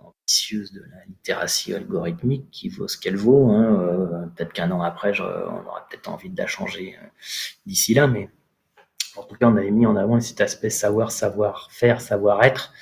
[0.01, 3.51] ambitieuse de la littératie algorithmique qui vaut ce qu'elle vaut.
[3.51, 3.80] Hein.
[3.80, 7.07] Euh, peut-être qu'un an après, on aura peut-être envie de la changer euh,
[7.66, 8.30] d'ici là, mais
[9.16, 12.72] en tout cas, on avait mis en avant cet aspect savoir, savoir faire, savoir être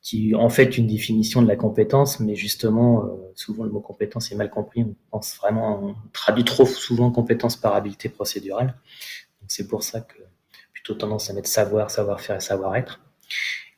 [0.00, 4.34] qui en fait une définition de la compétence, mais justement, souvent le mot compétence est
[4.34, 4.82] mal compris.
[4.82, 8.74] On pense vraiment, on traduit trop souvent compétence par habileté procédurale.
[9.40, 10.16] Donc c'est pour ça que
[10.82, 13.00] plutôt tendance à mettre savoir, savoir-faire et savoir-être.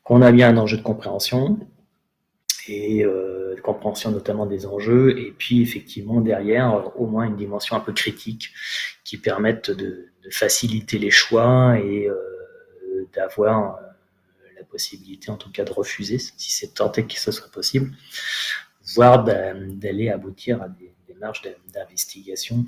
[0.03, 1.59] Qu'on a bien un enjeu de compréhension
[2.69, 7.77] et euh, de compréhension notamment des enjeux, et puis effectivement derrière au moins une dimension
[7.77, 8.51] un peu critique
[9.05, 13.79] qui permette de, faciliter les choix et euh, d'avoir
[14.75, 17.93] possibilité en tout cas de refuser, si c'est tenté que ce soit possible,
[18.95, 21.43] voire d'aller aboutir à des démarches
[21.73, 22.67] d'investigation,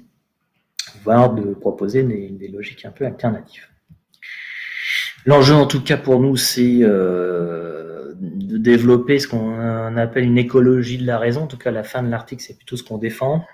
[1.02, 3.68] voire de proposer des, logiques un peu alternatives.
[5.26, 10.98] L'enjeu en tout cas pour nous, c'est euh, de développer ce qu'on appelle une écologie
[10.98, 11.42] de la raison.
[11.42, 13.44] En tout cas, la fin de l'article, c'est plutôt ce qu'on défend.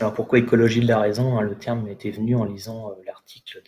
[0.00, 3.62] Alors pourquoi écologie de la raison Le terme était venu en lisant euh, l'article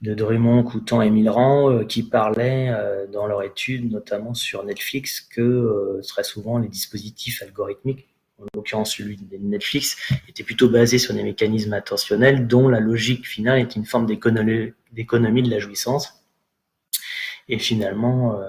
[0.00, 2.74] de Drummond, Coutan et Milran euh, qui parlaient
[3.12, 8.09] dans leur étude, notamment sur Netflix, que très souvent les dispositifs algorithmiques,
[8.40, 9.96] en l'occurrence celui de Netflix,
[10.28, 15.42] étaient plutôt basés sur des mécanismes attentionnels dont la logique finale est une forme d'économie
[15.42, 16.24] de la jouissance.
[17.48, 18.40] Et finalement,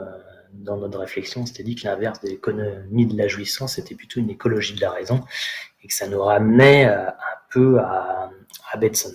[0.53, 4.19] dans notre réflexion, on s'était dit que l'inverse de l'économie de la jouissance était plutôt
[4.19, 5.23] une écologie de la raison
[5.83, 7.13] et que ça nous ramenait un
[7.51, 8.31] peu à,
[8.77, 9.11] Betson.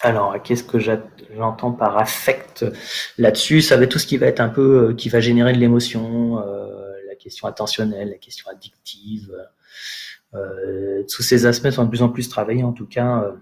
[0.00, 2.64] Alors, qu'est-ce que j'entends par affect
[3.16, 3.62] là-dessus?
[3.62, 5.58] Ça va être tout ce qui va être un peu, euh, qui va générer de
[5.58, 6.87] l'émotion, euh,
[7.18, 9.34] question attentionnelle, la question addictive.
[10.34, 13.32] Euh, tous ces aspects sont de plus en plus travaillés, en tout cas, euh,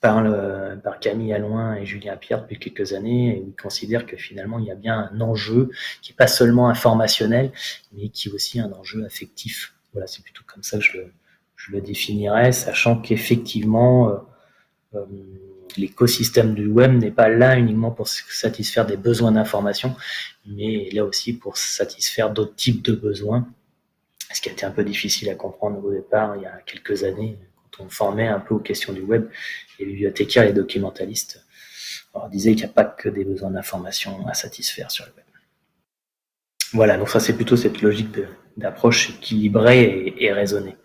[0.00, 3.36] par, le, par Camille Alloin et Julien Pierre depuis quelques années.
[3.36, 5.70] Et ils considèrent que finalement, il y a bien un enjeu
[6.02, 7.52] qui n'est pas seulement informationnel,
[7.92, 9.74] mais qui est aussi un enjeu affectif.
[9.92, 11.00] Voilà, c'est plutôt comme ça que je,
[11.70, 14.16] le définirais, sachant qu'effectivement, euh,
[15.76, 19.94] l'écosystème du web n'est pas là uniquement pour satisfaire des besoins d'information,
[20.46, 23.48] mais là aussi pour satisfaire d'autres types de besoins.
[24.32, 27.04] Ce qui a été un peu difficile à comprendre au départ, il y a quelques
[27.04, 27.38] années,
[27.70, 29.28] quand on formait un peu aux questions du web,
[29.78, 31.44] les bibliothécaires et les documentalistes
[32.24, 35.24] on disait qu'il n'y a pas que des besoins d'information à satisfaire sur le web.
[36.72, 38.18] Voilà, donc ça c'est plutôt cette logique
[38.56, 40.76] d'approche équilibrée et raisonnée.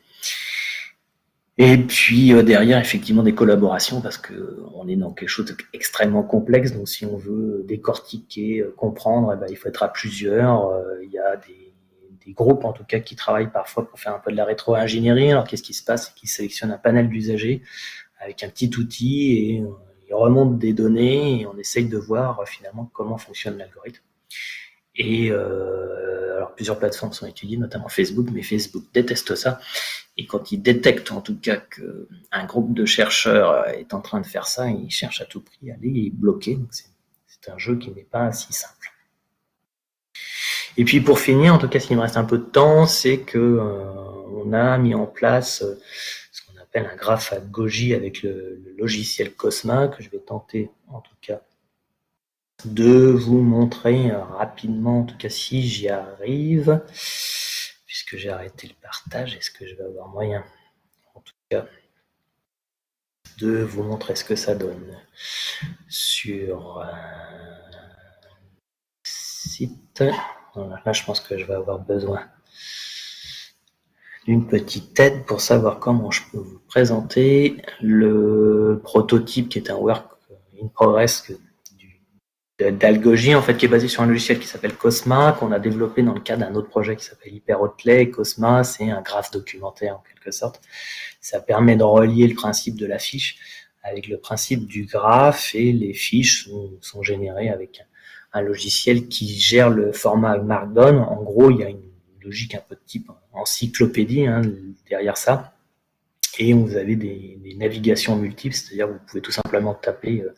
[1.58, 6.24] Et puis euh, derrière, effectivement, des collaborations parce que on est dans quelque chose d'extrêmement
[6.24, 6.74] complexe.
[6.74, 10.68] Donc, si on veut décortiquer, euh, comprendre, eh ben, il faut être à plusieurs.
[10.70, 11.74] Euh, il y a des,
[12.26, 15.32] des, groupes, en tout cas, qui travaillent parfois pour faire un peu de la rétro-ingénierie.
[15.32, 16.08] Alors, qu'est-ce qui se passe?
[16.08, 17.62] C'est qu'ils sélectionnent un panel d'usagers
[18.20, 19.64] avec un petit outil et
[20.10, 24.01] ils remontent des données et on essaye de voir finalement comment fonctionne l'algorithme.
[24.95, 29.59] Et euh, alors plusieurs plateformes sont étudiées, notamment Facebook, mais Facebook déteste ça.
[30.17, 34.27] Et quand il détecte en tout cas qu'un groupe de chercheurs est en train de
[34.27, 36.59] faire ça, il cherche à tout prix à les bloquer.
[36.71, 38.91] C'est un jeu qui n'est pas si simple.
[40.77, 43.19] Et puis pour finir, en tout cas s'il me reste un peu de temps, c'est
[43.19, 43.83] que euh,
[44.31, 45.79] on a mis en place euh,
[46.31, 50.69] ce qu'on appelle un graphe à Goji avec le logiciel Cosma, que je vais tenter
[50.87, 51.41] en tout cas
[52.66, 56.82] de vous montrer euh, rapidement, en tout cas si j'y arrive,
[57.86, 60.43] puisque j'ai arrêté le partage, est-ce que je vais avoir moyen,
[61.16, 61.66] en tout cas,
[63.39, 64.97] de vous montrer ce que ça donne
[65.89, 67.54] sur un
[69.04, 70.04] site.
[70.56, 72.22] là, je pense que je vais avoir besoin
[74.26, 79.76] d'une petite aide pour savoir comment je peux vous présenter le prototype qui est un
[79.76, 80.08] work
[80.62, 81.32] in progress
[82.72, 86.03] d'algogie en fait qui est basé sur un logiciel qui s'appelle Cosma qu'on a développé
[86.03, 88.09] dans le cadre d'un autre projet qui s'appelle HyperHotley.
[88.09, 90.61] Cosma, c'est un graphe documentaire en quelque sorte.
[91.22, 93.38] Ça permet de relier le principe de la fiche
[93.84, 96.49] avec le principe du graphe et les fiches
[96.82, 97.84] sont, générées avec
[98.32, 100.97] un, logiciel qui gère le format Markdown.
[100.97, 101.84] En gros, il y a une
[102.24, 104.41] logique un peu de type encyclopédie hein,
[104.89, 105.53] derrière ça.
[106.39, 110.34] Et vous avez des, des navigations multiples, c'est-à-dire vous pouvez tout simplement taper euh,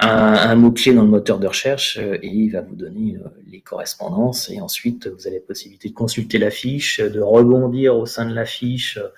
[0.00, 3.60] un, mot-clé dans le moteur de recherche euh, et il va vous donner euh, les
[3.60, 4.50] correspondances.
[4.50, 8.34] Et ensuite, vous avez la possibilité de consulter la fiche, de rebondir au sein de
[8.34, 9.08] la fiche euh,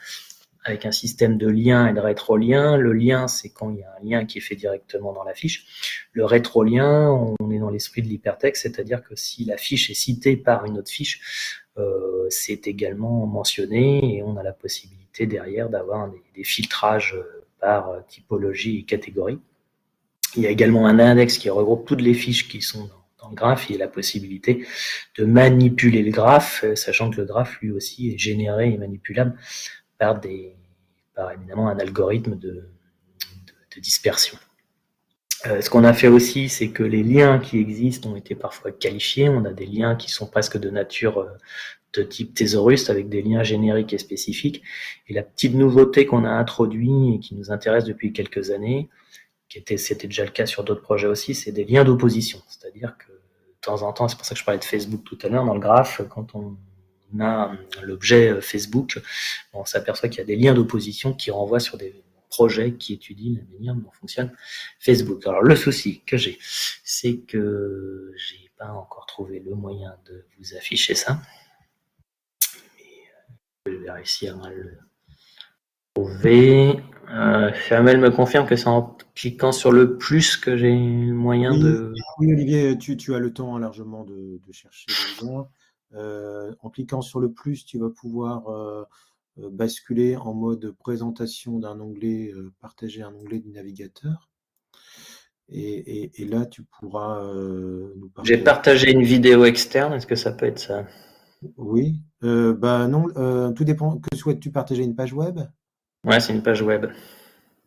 [0.65, 2.77] avec un système de lien et de rétro-lien.
[2.77, 5.35] Le lien, c'est quand il y a un lien qui est fait directement dans la
[5.35, 5.67] fiche.
[6.13, 7.11] Le rétro-lien,
[7.41, 10.79] on est dans l'esprit de l'hypertexte, c'est-à-dire que si la fiche est citée par une
[10.79, 11.65] autre fiche,
[12.29, 17.17] c'est également mentionné et on a la possibilité derrière d'avoir des, des, filtrages
[17.59, 19.41] par typologie et catégorie.
[20.37, 22.89] Il y a également un index qui regroupe toutes les fiches qui sont
[23.21, 23.69] dans, le graphe.
[23.69, 24.67] Il y a la possibilité
[25.17, 29.37] de manipuler le graphe, euh, sachant que le graphe lui aussi est généré et manipulable
[29.99, 30.57] par des,
[31.15, 32.69] par évidemment un algorithme de,
[33.81, 34.37] dispersion.
[35.47, 38.71] Euh, ce qu'on a fait aussi, c'est que les liens qui existent ont été parfois
[38.71, 39.31] qualifiés.
[39.31, 41.31] On a des liens qui sont presque de nature euh,
[41.95, 44.63] de type thésaurus avec des liens génériques et spécifiques.
[45.09, 48.89] Et la petite nouveauté qu'on a introduit et qui nous intéresse depuis quelques années,
[49.77, 52.43] c'était déjà le cas sur d'autres projets aussi, c'est des liens d'opposition.
[52.49, 55.19] C'est-à-dire que de temps en temps, c'est pour ça que je parlais de Facebook tout
[55.23, 56.57] à l'heure, dans le graphe, quand on
[57.21, 58.99] a l'objet euh, Facebook,
[59.53, 63.37] on s'aperçoit qu'il y a des liens d'opposition qui renvoient sur des projets qui étudient
[63.37, 64.35] la manière dont fonctionne
[64.81, 65.27] Facebook.
[65.27, 66.39] Alors le souci que j'ai,
[66.83, 71.21] c'est que j'ai pas encore trouvé le moyen de vous afficher ça.
[72.79, 72.85] Mais
[73.69, 74.79] euh, je vais réussir à le
[75.95, 76.81] trouver.
[77.11, 81.93] Euh, me confirme que c'est en cliquant sur le plus que j'ai moyen de.
[82.19, 85.49] Oui, Olivier, tu, as le temps largement de, chercher les.
[85.95, 88.85] Euh, en cliquant sur le plus, tu vas pouvoir euh,
[89.39, 94.31] euh, basculer en mode présentation d'un onglet, partager un onglet du navigateur.
[95.55, 98.37] Et, là, tu pourras nous partager.
[98.39, 100.87] J'ai partagé une vidéo externe, est-ce que ça peut être ça?
[101.59, 102.01] Oui.
[102.23, 103.99] bah non, tout dépend.
[103.99, 105.41] Que souhaites-tu partager une page web?
[106.05, 106.87] Ouais, c'est une page web.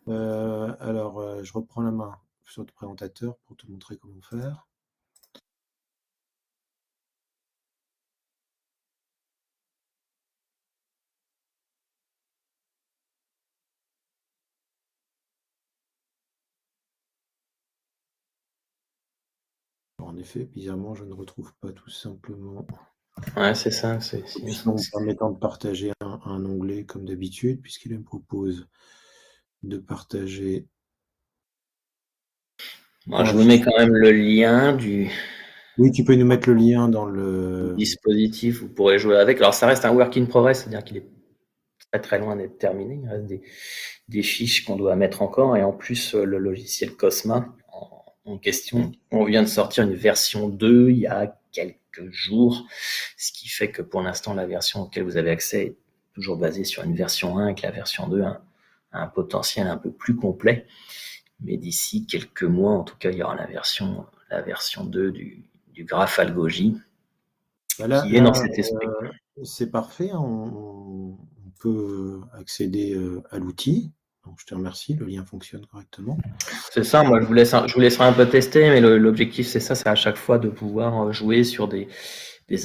[0.09, 4.67] Euh, alors, euh, je reprends la main sur le présentateur pour te montrer comment faire.
[19.97, 22.65] En effet, bizarrement, je ne retrouve pas tout simplement.
[23.37, 23.99] Ouais, c'est ça.
[24.01, 24.23] C'est,
[24.91, 28.67] permettant de partager un, un onglet comme d'habitude, puisqu'il me propose
[29.63, 30.67] de partager
[33.07, 35.11] moi, je vous mets quand même le lien du.
[35.77, 38.61] Oui, tu peux nous mettre le lien dans le dispositif.
[38.61, 39.37] Vous pourrez jouer avec.
[39.37, 41.07] Alors, ça reste un work in progress, c'est-à-dire qu'il est
[41.91, 42.99] très très loin d'être terminé.
[43.03, 43.27] Il reste
[44.07, 45.55] des, fiches qu'on doit mettre encore.
[45.55, 47.53] Et en plus, le logiciel Cosma
[48.25, 51.77] en, question, on vient de sortir une version 2 il y a quelques
[52.11, 52.65] jours,
[53.17, 55.77] ce qui fait que pour l'instant, la version auquel vous avez accès est
[56.13, 58.41] toujours basée sur une version 1 avec la version 2 a
[58.91, 60.65] un potentiel un peu plus complet.
[61.41, 65.11] Mais d'ici quelques mois, en tout cas, il y aura la version, la version 2
[65.11, 65.43] du,
[65.73, 66.19] du graphe
[67.77, 68.87] voilà, qui est dans cet esprit.
[68.87, 71.17] Euh, c'est parfait, hein, on,
[71.59, 73.91] peut accéder euh, à l'outil.
[74.37, 76.17] Je te remercie, le lien fonctionne correctement.
[76.71, 79.59] C'est ça, moi je vous, laisse, je vous laisserai un peu tester, mais l'objectif c'est
[79.59, 81.87] ça, c'est à chaque fois de pouvoir euh, jouer sur des,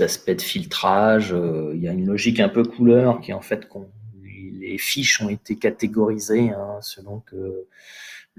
[0.02, 1.34] aspects de filtrage.
[1.74, 3.88] Il y a une logique un peu couleur qui est en fait qu'on
[4.60, 7.66] les fiches ont été catégorisées hein, selon que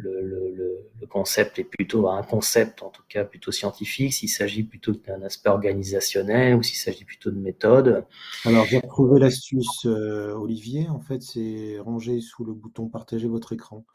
[0.02, 5.22] le, concept est plutôt un concept, en tout cas plutôt scientifique, s'il s'agit plutôt d'un
[5.24, 8.06] aspect organisationnel ou s'il s'agit plutôt de méthode.
[8.46, 10.88] Alors, j'ai retrouvé l'astuce, euh, Olivier.
[10.88, 13.86] En fait, c'est ranger sous le bouton Partager votre écran,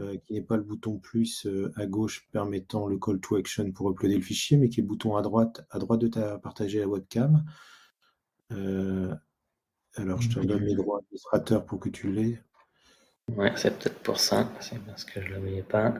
[0.00, 3.70] euh, qui n'est pas le bouton plus euh, à gauche permettant le call to action
[3.72, 6.38] pour uploader le fichier, mais qui est le bouton à droite, à droite de ta
[6.38, 7.44] partager la webcam.
[8.50, 12.38] alors, je te donne les droits administrateurs pour que tu l'aies.
[13.32, 14.48] Ouais, c'est peut-être pour ça.
[14.60, 15.94] C'est parce que je ne le voyais pas.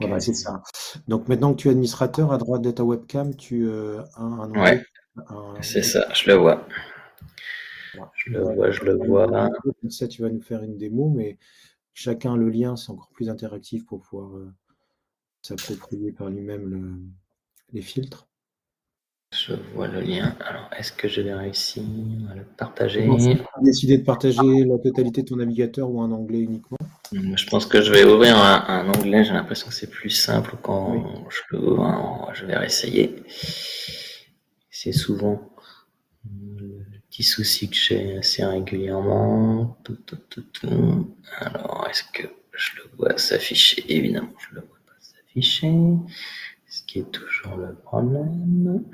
[0.00, 0.62] Voilà, c'est ça.
[1.08, 4.50] Donc maintenant que tu es administrateur, à droite de ta webcam, tu euh, as un
[4.50, 4.84] Ouais,
[5.60, 6.66] c'est ça, je le vois.
[8.14, 9.50] Je le vois, je le vois.
[9.90, 11.38] ça, tu vas nous faire une démo, mais
[11.94, 14.52] chacun le lien, c'est encore plus interactif pour pouvoir euh,
[15.42, 17.12] s'approprier par lui-même
[17.72, 18.28] les filtres.
[19.32, 20.36] Je vois le lien.
[20.46, 21.82] Alors, est-ce que je vais réussir
[22.30, 23.08] à le partager
[23.62, 26.76] décidé de partager la totalité de ton navigateur ou un onglet uniquement
[27.12, 29.24] hmm, Je pense que je vais ouvrir un, onglet.
[29.24, 32.30] J'ai l'impression que c'est plus simple quand je l'ouvre.
[32.34, 33.16] Je vais réessayer.
[34.70, 35.50] C'est souvent
[36.30, 39.78] le petit souci que j'ai assez régulièrement.
[41.38, 43.82] Alors, est-ce que je le vois s'afficher?
[43.88, 45.72] Évidemment, je le vois pas s'afficher.
[46.68, 48.84] Ce qui est toujours le problème.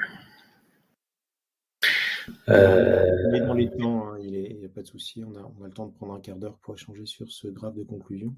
[2.49, 5.71] On est dans les temps, hein, il n'y a pas de souci, on a, le
[5.71, 8.35] temps de prendre un quart d'heure pour échanger sur ce graphe de conclusion.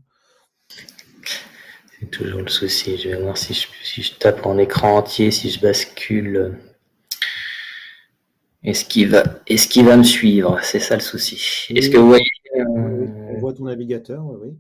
[2.01, 2.97] C'est toujours le souci.
[2.97, 6.59] Je vais voir si je, si je tape en écran entier, si je bascule.
[8.63, 10.59] Est-ce qu'il va, est-ce va me suivre?
[10.63, 11.35] C'est ça le souci.
[11.75, 12.25] Est-ce que vous voyez
[12.57, 14.57] On voit ton navigateur, oui.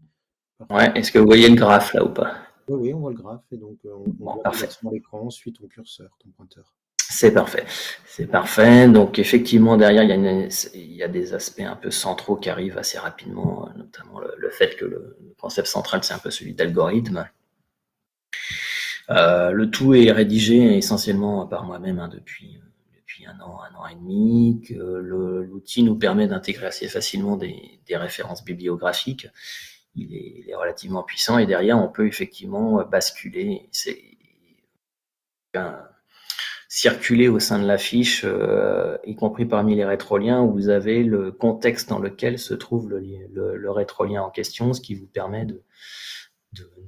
[0.68, 0.91] Ouais.
[0.95, 2.37] Est-ce que vous voyez le graphe là ou pas?
[2.68, 5.59] Oui, oui, on voit le graphe et donc euh, on, on voit sur l'écran, ensuite
[5.59, 6.74] ton curseur, ton pointeur.
[7.11, 7.64] C'est parfait.
[8.06, 8.88] C'est parfait.
[8.88, 13.68] Donc effectivement, derrière, il y, a des aspects un peu centraux qui arrivent assez rapidement,
[13.68, 17.28] euh, notamment le, fait que le, concept central, c'est un peu celui d'algorithme.
[19.11, 22.61] Euh, le tout est rédigé essentiellement par moi-même hein, depuis,
[22.96, 28.44] depuis un an, un an et demi, l'outil nous permet d'intégrer assez facilement des, références
[28.44, 29.26] bibliographiques.
[29.96, 33.68] Il est, relativement puissant et derrière, on peut effectivement basculer.
[36.73, 41.03] Circuler au sein de la fiche, euh, y compris parmi les rétroliens, où vous avez
[41.03, 43.03] le contexte dans lequel se trouve le,
[43.33, 45.64] le, rétrolien en question, ce qui vous permet de,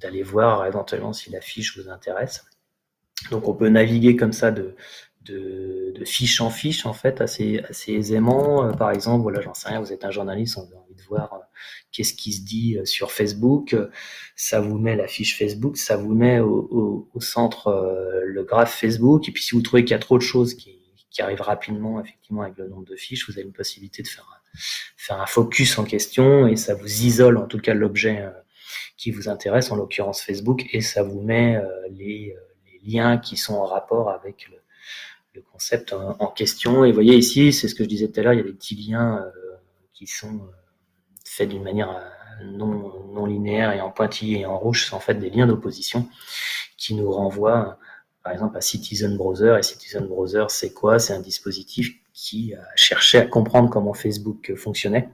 [0.01, 2.45] d'aller voir éventuellement si la fiche vous intéresse.
[3.33, 4.77] Donc on peut naviguer comme ça de,
[5.23, 8.65] de, de fiche en fiche en fait assez, assez aisément.
[8.65, 11.03] Euh, par exemple, voilà, j'en sais rien, vous êtes un journaliste, on a envie de
[11.03, 11.39] voir euh,
[11.93, 13.77] qu'est-ce qui se dit euh, sur Facebook.
[14.37, 17.71] Ça vous met la fiche Facebook, ça vous met au, centre
[18.25, 19.29] le graphe Facebook.
[19.29, 20.79] Et puis si vous trouvez qu'il y a trop de choses qui,
[21.19, 24.59] arrivent rapidement, effectivement, avec le nombre de fiches, vous avez une possibilité de faire un,
[24.97, 28.27] faire un focus en question et ça vous isole en tout cas l'objet
[28.97, 32.35] qui vous intéresse, en l'occurrence Facebook, et ça vous met les,
[32.85, 36.85] liens qui sont en rapport avec le, concept en, question.
[36.85, 38.45] Et vous voyez ici, c'est ce que je disais tout à l'heure, il y a
[38.45, 39.57] des petits liens euh,
[39.95, 40.43] qui sont
[41.33, 44.95] euh, faits d'une manière euh, non, non, linéaire et en pointillé et en rouge, c'est
[44.95, 46.09] en fait des liens d'opposition
[46.77, 47.79] qui nous renvoient
[48.23, 49.57] par exemple à Citizen Browser.
[49.59, 50.99] Et Citizen Browser, c'est quoi?
[50.99, 55.09] C'est un dispositif qui a cherché à comprendre comment Facebook fonctionnait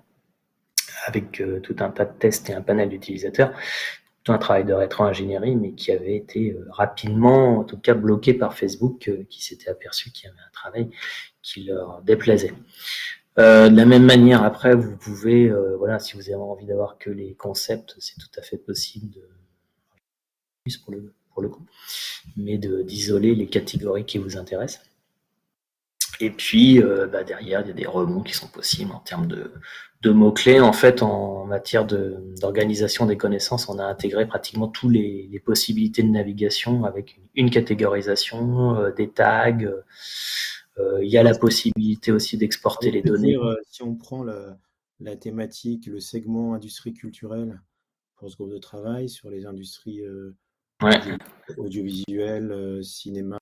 [1.07, 3.53] avec tout un tas de tests et un panel d'utilisateurs
[4.33, 8.55] un travail de rétro-ingénierie, mais qui avait été euh, rapidement, en tout cas, bloqué par
[8.55, 10.91] Facebook, euh, qui s'était aperçu qu'il y avait un travail
[11.43, 12.53] qui leur déplaisait.
[13.39, 17.11] Euh, de la même manière, après, vous pouvez, voilà, si vous avez envie d'avoir que
[17.11, 19.23] les concepts, c'est tout à fait possible de,
[21.33, 21.65] pour le, coup,
[22.37, 24.83] mais d'isoler les catégories qui vous intéressent.
[26.21, 29.53] Et puis bah, derrière, il y a des rebonds qui sont possibles en termes de,
[30.03, 30.61] de mots-clés.
[30.61, 36.09] En fait, en matière d'organisation des connaissances, on a intégré pratiquement tous les, possibilités de
[36.09, 39.59] navigation avec une, catégorisation, euh, des tags.
[40.79, 43.37] Euh, il y a la possibilité aussi d'exporter les données.
[43.37, 47.61] Euh, si on prend la, thématique, le segment industrie culturelle
[48.17, 50.03] pour ce groupe de travail sur les industries
[51.57, 53.39] audiovisuelles, cinéma,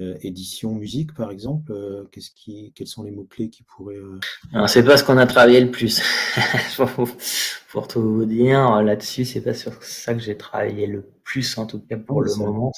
[0.00, 3.94] euh, édition musique, par exemple euh, qu'est-ce qui, Quels sont les mots-clés qui pourraient.
[3.94, 4.66] Euh...
[4.66, 6.02] C'est pas ce qu'on a travaillé le plus.
[7.70, 11.66] pour tout vous dire, là-dessus, c'est pas sur ça que j'ai travaillé le plus, en
[11.66, 12.72] tout cas pour le moment.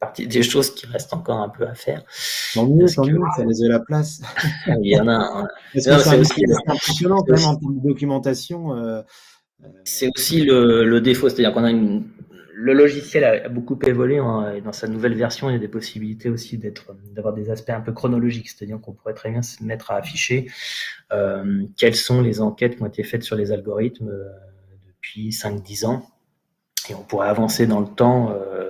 [0.00, 2.04] Partie des choses qui restent encore un peu à faire.
[2.54, 4.20] Tant mieux, tant mieux, ça laisse de la place.
[4.82, 5.14] Il y en a.
[5.14, 5.48] Hein.
[5.74, 8.76] C'est aussi impressionnant quand même en termes de documentation.
[8.76, 9.02] Euh,
[9.82, 12.04] c'est aussi le, le défaut, c'est-à-dire qu'on a une
[12.60, 16.28] le logiciel a, beaucoup évolué et dans sa nouvelle version, il y a des possibilités
[16.28, 19.92] aussi d'être, d'avoir des aspects un peu chronologiques, c'est-à-dire qu'on pourrait très bien se mettre
[19.92, 20.50] à afficher
[21.12, 24.24] euh, quelles sont les enquêtes qui ont été faites sur les algorithmes euh,
[24.88, 26.06] depuis 5-10 ans,
[26.90, 28.67] et on pourrait avancer dans le temps euh,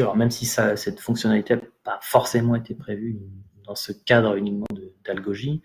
[0.00, 3.18] Alors même si cette fonctionnalité n'a pas forcément été prévue
[3.64, 4.66] dans ce cadre uniquement
[5.04, 5.62] d'algogie.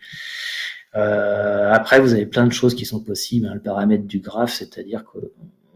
[0.93, 3.47] après, vous avez plein de choses qui sont possibles.
[3.47, 5.31] Hein, le paramètre du graphe, c'est-à-dire que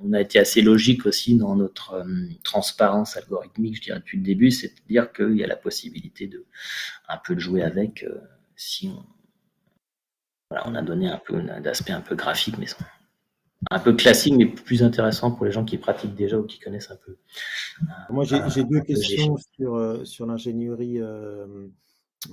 [0.05, 4.23] on a été assez logique aussi dans notre euh, transparence algorithmique, je dirais depuis le
[4.23, 6.45] début, c'est-à-dire qu'il y a la possibilité de
[7.07, 8.19] un peu de jouer avec euh,
[8.55, 8.91] si
[10.51, 12.67] on a donné un peu d'aspect un peu graphique, mais
[13.71, 16.91] un peu classique, mais plus intéressant pour les gens qui pratiquent déjà ou qui connaissent
[16.91, 17.17] un peu.
[18.09, 20.99] Moi, j'ai deux questions sur, euh, sur l'ingénierie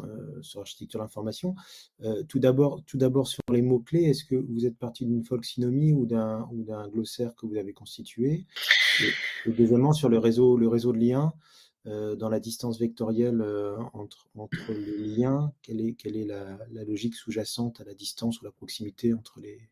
[0.01, 1.55] euh, sur l'architecture de l'information.
[2.03, 2.83] Euh, tout d'abord,
[3.27, 7.57] sur les mots-clés, est-ce que vous êtes parti d'une folksynomie ou d'un glossaire que vous
[7.57, 8.47] avez constitué?
[9.47, 11.33] Et, deuxièmement, sur le réseau, le réseau de liens,
[11.87, 13.45] euh, dans la distance vectorielle
[13.93, 18.41] entre, entre les liens, quelle est, quelle est la, la logique sous-jacente à la distance
[18.41, 19.69] ou la proximité entre les,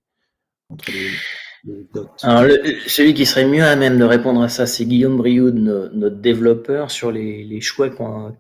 [2.23, 2.57] alors,
[2.87, 6.91] celui qui serait mieux à même de répondre à ça, c'est Guillaume Brioude, notre développeur,
[6.91, 7.91] sur les, choix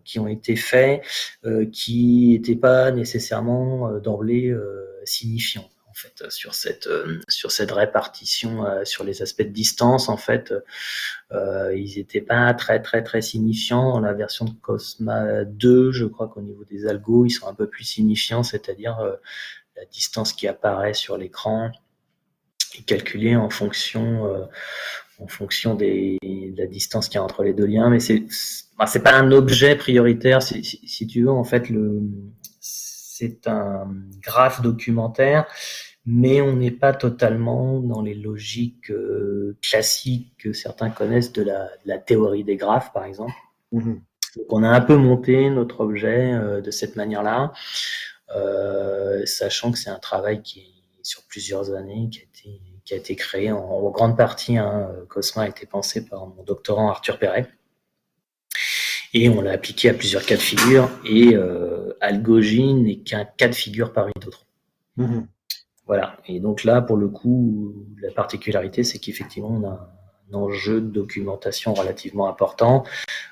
[0.04, 1.02] qui ont, été faits,
[1.44, 5.68] euh, qui n'étaient pas nécessairement euh, d'emblée euh, signifiants.
[5.88, 6.88] En fait sur cette
[7.28, 10.54] sur cette répartition sur les aspects de distance en fait
[11.32, 16.28] ils n'étaient pas très très très signifiants dans la version de Cosma 2 je crois
[16.28, 18.98] qu'au niveau des algos ils sont un peu plus signifiants c'est-à-dire
[19.76, 21.72] la distance qui apparaît sur l'écran
[22.78, 24.48] est calculée en fonction
[25.18, 28.24] en fonction des, de la distance qu'il y a entre les deux liens, mais c'est
[28.86, 30.42] c'est pas un objet prioritaire.
[30.42, 32.00] Si, si, tu veux, en fait, le
[32.60, 33.86] c'est un
[34.22, 35.46] graphe documentaire,
[36.06, 41.64] mais on n'est pas totalement dans les logiques euh, classiques que certains connaissent de la,
[41.64, 43.34] de la, théorie des graphes, par exemple.
[43.72, 43.96] Mmh
[44.36, 47.52] Donc, on a un peu monté notre objet euh, de cette manière-là,
[48.34, 52.22] euh, sachant que c'est un travail qui est sur plusieurs années, qui a
[52.90, 54.56] qui a été créé en, grande partie.
[54.56, 57.46] Hein, Cosma a été pensé par mon doctorant Arthur Perret.
[59.14, 60.90] Et on l'a appliqué à plusieurs cas de figure.
[61.04, 64.44] Et euh, Algogine n'est qu'un cas de figure parmi d'autres.
[64.96, 65.28] Mhm.
[65.86, 66.16] Voilà.
[66.26, 69.88] Et donc là, pour le coup, la particularité, c'est qu'effectivement, on a
[70.28, 72.82] un enjeu de documentation relativement important.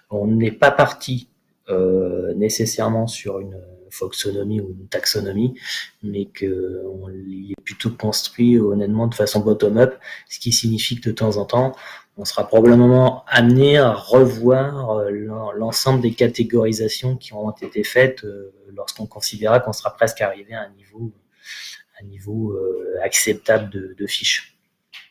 [0.08, 1.30] On n'est pas parti
[1.68, 3.60] euh, nécessairement sur une
[3.90, 5.54] foxonomie ou une taxonomie,
[6.02, 11.36] mais qu'on est plutôt construit honnêtement de façon bottom-up, ce qui signifie que de temps
[11.36, 11.74] en temps,
[12.18, 15.10] on sera probablement amené à revoir euh,
[15.56, 20.62] l'ensemble des catégorisations qui ont été faites euh, lorsqu'on considérera qu'on sera presque arrivé à
[20.62, 21.12] un niveau,
[22.02, 24.58] un niveau euh, acceptable de, de fiches.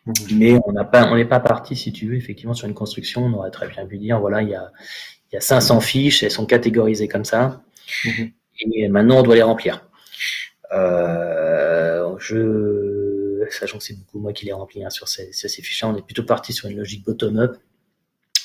[0.05, 0.11] Mmh.
[0.33, 3.23] Mais on n'a pas, on n'est pas parti, si tu veux, effectivement, sur une construction.
[3.23, 4.71] On aurait très bien pu dire, voilà, il y a,
[5.31, 7.61] il y a 500 fiches, elles sont catégorisées comme ça.
[8.03, 8.23] Mmh
[8.59, 9.87] et maintenant on doit les remplir.
[10.71, 15.87] Euh, je, sachant que c'est beaucoup moi qui les remplis hein, sur ces, ces fichiers,
[15.87, 17.57] on est plutôt parti sur une logique bottom-up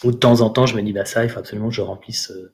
[0.05, 1.81] où de temps en temps je me dis bah ça il faut absolument que je
[1.81, 2.53] remplisse, euh,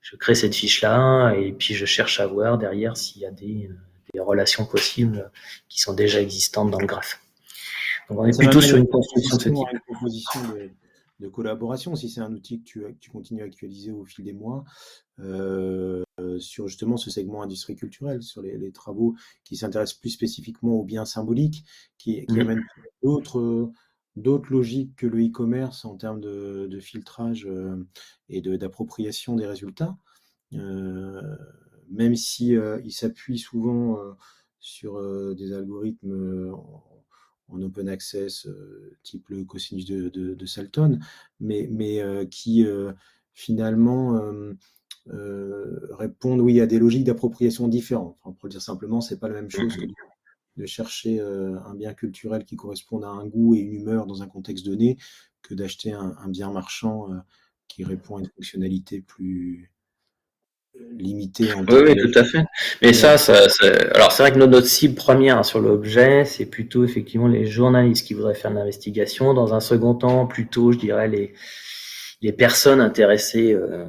[0.00, 3.30] je crée cette fiche là et puis je cherche à voir derrière s'il y a
[3.30, 3.70] des,
[4.14, 5.30] des, relations possibles
[5.68, 7.20] qui sont déjà existantes dans le graphe.
[8.08, 10.70] Donc on est plutôt sur une construction de ce type de
[11.28, 14.64] collaboration, si c'est un outil que tu, tu, continues à actualiser au fil des mois,
[15.20, 16.02] euh,
[16.38, 19.14] sur justement ce segment industrie culturelle, sur les, travaux
[19.44, 21.64] qui s'intéressent plus spécifiquement aux biens symboliques,
[21.98, 22.40] qui, qui mmh.
[22.40, 22.64] amènent
[23.02, 23.70] d'autres
[24.14, 27.82] d'autres logiques que le e-commerce en termes de, filtrage euh,
[28.28, 29.96] et d'appropriation des résultats,
[30.52, 31.22] euh,
[31.90, 32.54] même si
[32.84, 33.98] il s'appuie souvent
[34.60, 35.00] sur
[35.34, 36.52] des algorithmes
[37.48, 40.98] en open access, euh, type le cosinus de, de, Salton,
[41.40, 42.92] mais, mais euh, qui euh,
[43.34, 44.20] finalement
[45.06, 48.16] répondent oui, à des logiques d'appropriation différentes.
[48.22, 49.82] pour le dire simplement, c'est pas la même chose que
[50.58, 54.28] de chercher un bien culturel qui corresponde à un goût et une humeur dans un
[54.28, 54.98] contexte donné
[55.40, 57.08] que d'acheter un, bien marchand
[57.68, 59.71] qui répond à une fonctionnalité plus,
[60.98, 61.52] limité.
[61.52, 62.44] En oui, oui, tout à fait.
[62.80, 63.46] Mais ça, ça,
[63.94, 68.14] alors c'est vrai que notre, cible première sur l'objet, c'est plutôt effectivement les journalistes qui
[68.14, 69.34] voudraient faire de l'investigation.
[69.34, 71.34] Dans un second temps, plutôt, je dirais les
[72.22, 73.84] les personnes intéressées euh,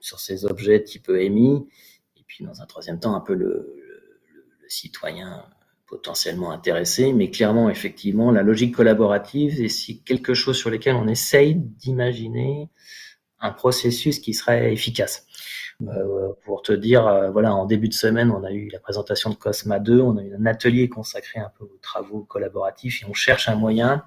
[0.00, 1.68] sur ces objets type EMI.
[2.16, 5.44] Et puis dans un troisième temps, un peu le, le, le citoyen
[5.86, 11.56] potentiellement intéressé, mais clairement, effectivement, la logique collaborative, c'est quelque chose sur lequel on essaye
[11.56, 12.68] d'imaginer
[13.40, 15.26] un processus qui serait efficace.
[15.88, 19.30] Euh, pour te dire, euh, voilà, en début de semaine, on a eu la présentation
[19.30, 23.06] de Cosma 2, on a eu un atelier consacré un peu aux travaux collaboratifs et
[23.06, 24.04] on cherche un moyen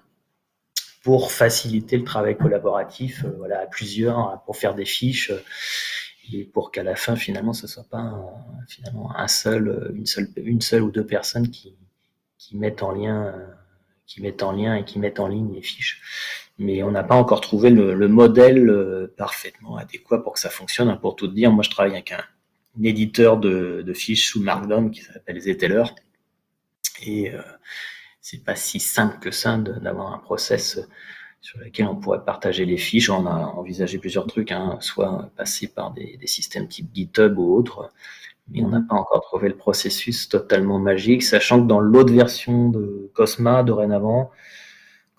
[1.03, 5.31] pour faciliter le travail collaboratif, euh, voilà, à plusieurs, hein, pour faire des fiches
[6.31, 8.13] et pour qu'à la fin, finalement, ce soit pas
[8.67, 11.75] finalement un seul, une seule, une seule ou deux personnes qui,
[12.37, 13.33] qui mettent en lien,
[14.05, 17.15] qui mettent en lien et qui mettent en ligne les fiches mais on n'a pas
[17.15, 20.97] encore trouvé le, modèle euh, parfaitement adéquat pour que ça fonctionne.
[20.99, 22.23] Pour tout dire, moi je travaille avec un,
[22.83, 25.83] éditeur de, fiches sous Markdown qui s'appelle Zeteller,
[27.05, 27.41] et euh,
[28.21, 30.79] c'est pas si simple que ça d'avoir un process
[31.41, 33.09] sur lequel on pourrait partager les fiches.
[33.09, 37.53] On a envisagé plusieurs trucs, hein, soit passer par des, des, systèmes type GitHub ou
[37.53, 37.91] autres,
[38.49, 42.69] mais on n'a pas encore trouvé le processus totalement magique, sachant que dans l'autre version
[42.69, 44.31] de Cosma, dorénavant,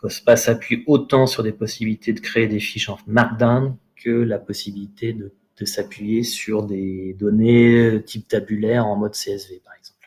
[0.04, 5.14] Cospa s'appuie autant sur des possibilités de créer des fiches en Markdown que la possibilité
[5.14, 5.32] de,
[5.64, 10.06] s'appuyer sur des données type tabulaire en mode CSV, par exemple.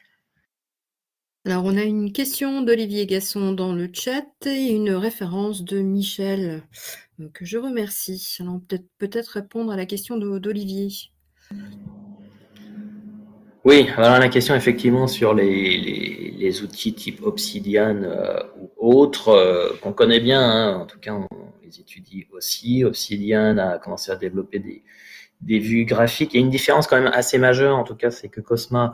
[1.46, 6.62] Alors, on a une question d'Olivier Gasson dans le chat et une référence de Michel,
[7.34, 8.38] que je remercie.
[8.40, 10.90] Alors, peut-être peut-être répondre à la question d'Olivier.
[13.68, 15.78] Oui, alors la question effectivement sur les,
[16.38, 21.12] les, outils type Obsidian euh, ou autres euh, qu'on connaît bien, hein, en tout cas
[21.12, 21.28] on
[21.62, 22.86] les étudie aussi.
[22.86, 24.86] Obsidian a commencé à développer des,
[25.42, 26.34] des vues graphiques.
[26.34, 28.94] Il y a une différence quand même assez majeure, en tout cas, c'est que Cosma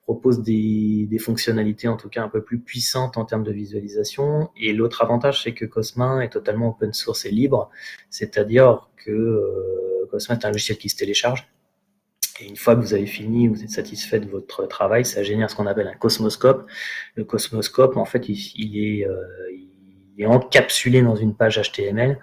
[0.00, 4.48] propose des, des, fonctionnalités en tout cas un peu plus puissantes en termes de visualisation.
[4.58, 7.68] Et l'autre avantage, c'est que Cosma est totalement open source et libre,
[8.08, 11.46] c'est-à-dire que euh, Cosma est un logiciel qui se télécharge.
[12.40, 15.50] Et une fois que vous avez fini, vous êtes satisfait de votre travail, ça génère
[15.50, 16.68] ce qu'on appelle un cosmoscope.
[17.14, 19.14] Le cosmoscope, en fait, il, euh,
[20.18, 22.18] est encapsulé dans une page HTML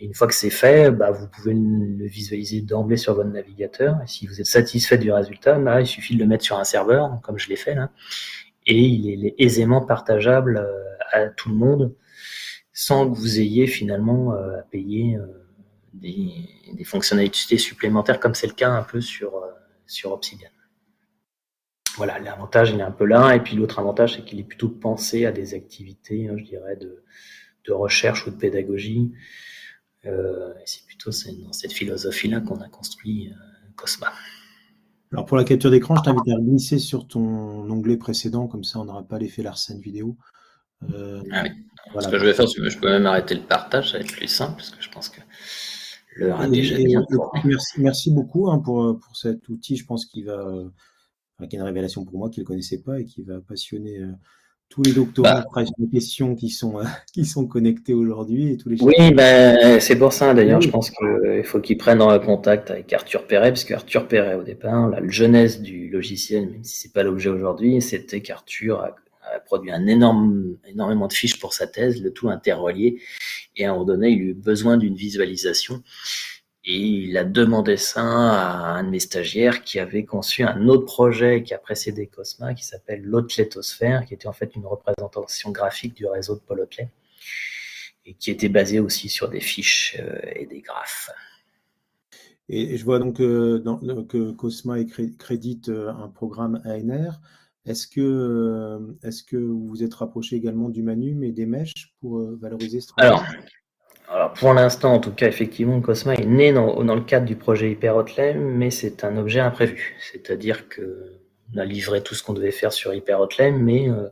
[0.00, 3.96] et une fois que c'est fait, bah, vous pouvez le visualiser d'emblée sur votre navigateur.
[4.04, 6.64] Et si vous êtes satisfait du résultat, bah, il suffit de le mettre sur un
[6.64, 7.90] serveur, comme je l'ai fait là,
[8.66, 11.94] et il est aisément partageable euh, à tout le monde,
[12.72, 15.18] sans que vous ayez finalement euh, à payer
[16.00, 16.32] des,
[16.74, 19.32] des, fonctionnalités supplémentaires, comme c'est le cas un peu sur,
[19.86, 20.50] sur Obsidian.
[21.96, 24.68] Voilà, l'avantage il est un peu là, et puis l'autre avantage c'est qu'il est plutôt
[24.68, 27.02] pensé à des activités, hein, je dirais, de,
[27.66, 29.12] de recherche ou de pédagogie.
[30.06, 33.34] Euh, c'est plutôt dans cette philosophie-là qu'on a construit euh,
[33.76, 34.12] Cosma.
[35.12, 38.78] Alors pour la capture d'écran, je t'invite à glisser sur ton onglet précédent, comme ça
[38.78, 40.16] on n'aura pas l'effet Larsen vidéo.
[40.94, 41.50] Euh, ah oui.
[42.00, 44.04] Ce que je vais faire, c'est que je peux même arrêter le partage, ça va
[44.04, 45.20] être plus simple, parce que je pense que
[46.18, 47.04] l'heure a déjà bien
[47.44, 50.62] merci, merci, beaucoup hein, pour, pour cet outil, je pense qu'il va,
[51.48, 54.02] qui est une révélation pour moi qui ne connaissait pas et qui va passionner
[54.68, 58.68] tous les doctorats bah, des questions qui sont, euh, qui sont connectés aujourd'hui et tous
[58.68, 62.70] les Oui, ben, c'est pour ça d'ailleurs, je pense qu'il faut qu'ils prennent en contact
[62.70, 66.92] avec Arthur Perret, parce qu'Arthur Perret, au départ, la jeunesse du logiciel, même si c'est
[66.92, 68.82] pas l'objet aujourd'hui, c'était qu'Arthur
[69.38, 73.00] a, produit un énorme, énormément de fiches pour sa thèse, le tout interrelié,
[73.56, 75.82] et à un moment donné, il eut besoin d'une visualisation.
[76.64, 80.84] Et il a demandé ça à un de mes stagiaires qui avait conçu un autre
[80.84, 85.94] projet qui a précédé Cosma, qui s'appelle l'Otletosphère, qui était en fait une représentation graphique
[85.94, 86.90] du réseau de Paul Otlet,
[88.04, 91.10] et qui était basé aussi sur des fiches euh, et des graphes.
[92.50, 93.62] Et je vois donc euh,
[94.08, 94.76] que Cosma
[95.18, 97.20] crédite euh, un programme ANR.
[97.68, 102.20] Est-ce que, est que vous vous êtes rapproché également du Manum et des mèches pour
[102.40, 103.24] valoriser ce travail Alors,
[104.08, 107.36] alors pour l'instant, en tout cas, effectivement, Cosma est né dans, dans le cadre du
[107.36, 109.96] projet Hyper Hotline, mais c'est un objet imprévu.
[110.00, 111.18] C'est-à-dire que
[111.54, 114.08] on a livré tout ce qu'on devait faire sur Hyper Hotline, mais euh,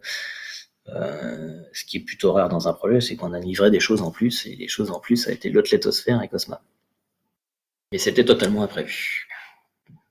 [0.88, 4.02] euh, ce qui est plutôt rare dans un projet, c'est qu'on a livré des choses
[4.02, 6.62] en plus, et les choses en plus, ça a été l'Otletosphère et Cosma.
[7.92, 9.25] Mais c'était totalement imprévu.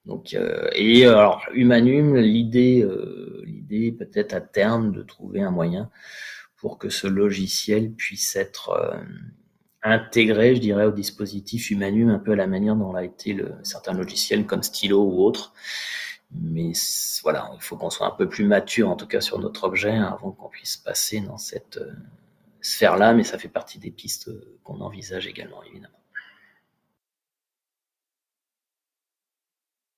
[0.05, 5.89] Donc, euh, et alors, Humanum, l'idée, euh, l'idée peut-être à terme de trouver un moyen
[6.57, 8.97] pour que ce logiciel puisse être euh,
[9.81, 13.53] intégré, je dirais, au dispositif Humanum, un peu à la manière dont a été le,
[13.63, 15.53] certains logiciels comme Stylo ou autres.
[16.31, 16.73] Mais
[17.23, 19.95] voilà, il faut qu'on soit un peu plus mature, en tout cas sur notre objet,
[19.95, 21.93] avant qu'on puisse passer dans cette euh,
[22.61, 24.29] sphère-là, mais ça fait partie des pistes
[24.63, 25.99] qu'on envisage également, évidemment.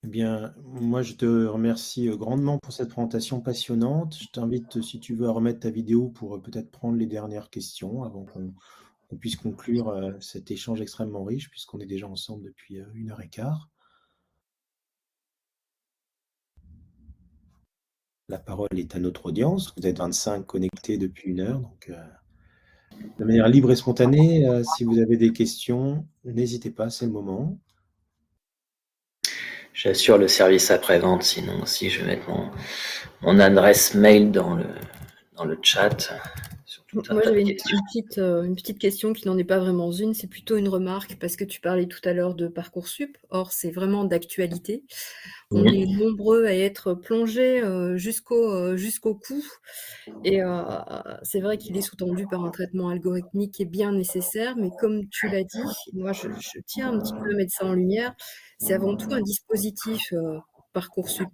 [0.08, 4.18] Eh bien, moi, je te remercie grandement pour cette présentation passionnante.
[4.18, 8.04] Je t'invite, si tu veux, à remettre ta vidéo pour peut-être prendre les dernières questions
[8.04, 12.86] avant qu'on puisse conclure euh, cet échange extrêmement riche, puisqu'on est déjà ensemble depuis euh,
[12.94, 13.70] une heure et quart.
[18.30, 19.74] La parole est à notre audience.
[19.76, 22.02] Vous êtes 25 connectés depuis une heure, donc euh,
[23.20, 24.48] de manière libre et spontanée.
[24.78, 27.60] si vous avez des questions, n'hésitez pas, c'est le moment.
[29.78, 32.50] J'assure le service après-vente, sinon aussi je vais mettre mon,
[33.22, 34.66] mon adresse mail dans le,
[35.36, 36.16] dans le chat.
[36.94, 40.26] Moi, j'avais une, petite, euh, une petite question qui n'en est pas vraiment une, c'est
[40.26, 43.20] plutôt une remarque parce que tu parlais tout à l'heure de Parcoursup.
[43.30, 44.84] Or, c'est vraiment d'actualité.
[45.52, 49.44] On est nombreux à être plongés euh, jusqu'au euh, jusqu'au cou.
[50.24, 50.40] Et
[51.22, 55.08] c'est vrai qu'il est sous-tendu par un traitement algorithmique qui est bien nécessaire, mais comme
[55.10, 55.62] tu l'as dit,
[55.94, 58.16] moi, je, je, tiens un petit peu à mettre ça en lumière.
[58.60, 60.14] C'est avant tout un dispositif
[60.74, 61.30] Parcoursup,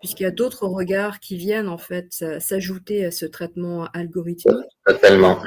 [0.00, 4.56] puisqu'il y a d'autres regards qui viennent en fait s'ajouter à ce traitement algorithmique.
[4.86, 5.38] Totalement.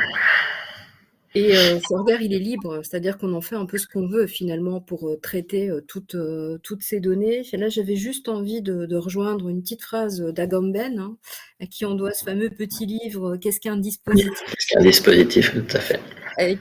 [1.35, 4.07] Et euh, ce regard, il est libre, c'est-à-dire qu'on en fait un peu ce qu'on
[4.07, 6.18] veut finalement pour euh, traiter euh, toutes,
[6.64, 7.43] toutes ces données.
[7.53, 11.18] Et là, j'avais juste envie de, rejoindre une petite phrase d'Agamben, hein,
[11.61, 14.31] à qui on doit ce fameux petit livre Qu'est-ce qu'un dispositif?
[14.47, 15.99] Qu'est-ce qu'un dispositif, tout à fait.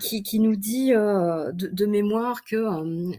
[0.00, 2.66] Qui, qui, nous dit de, de, mémoire que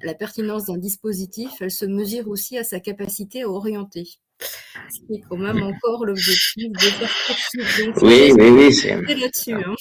[0.05, 4.07] la pertinence d'un dispositif, elle se mesure aussi à sa capacité à orienter.
[4.41, 9.53] Ce qui est quand même encore l'objectif de faire Oui, oui, oui, c'est là-dessus.
[9.53, 9.75] Hein.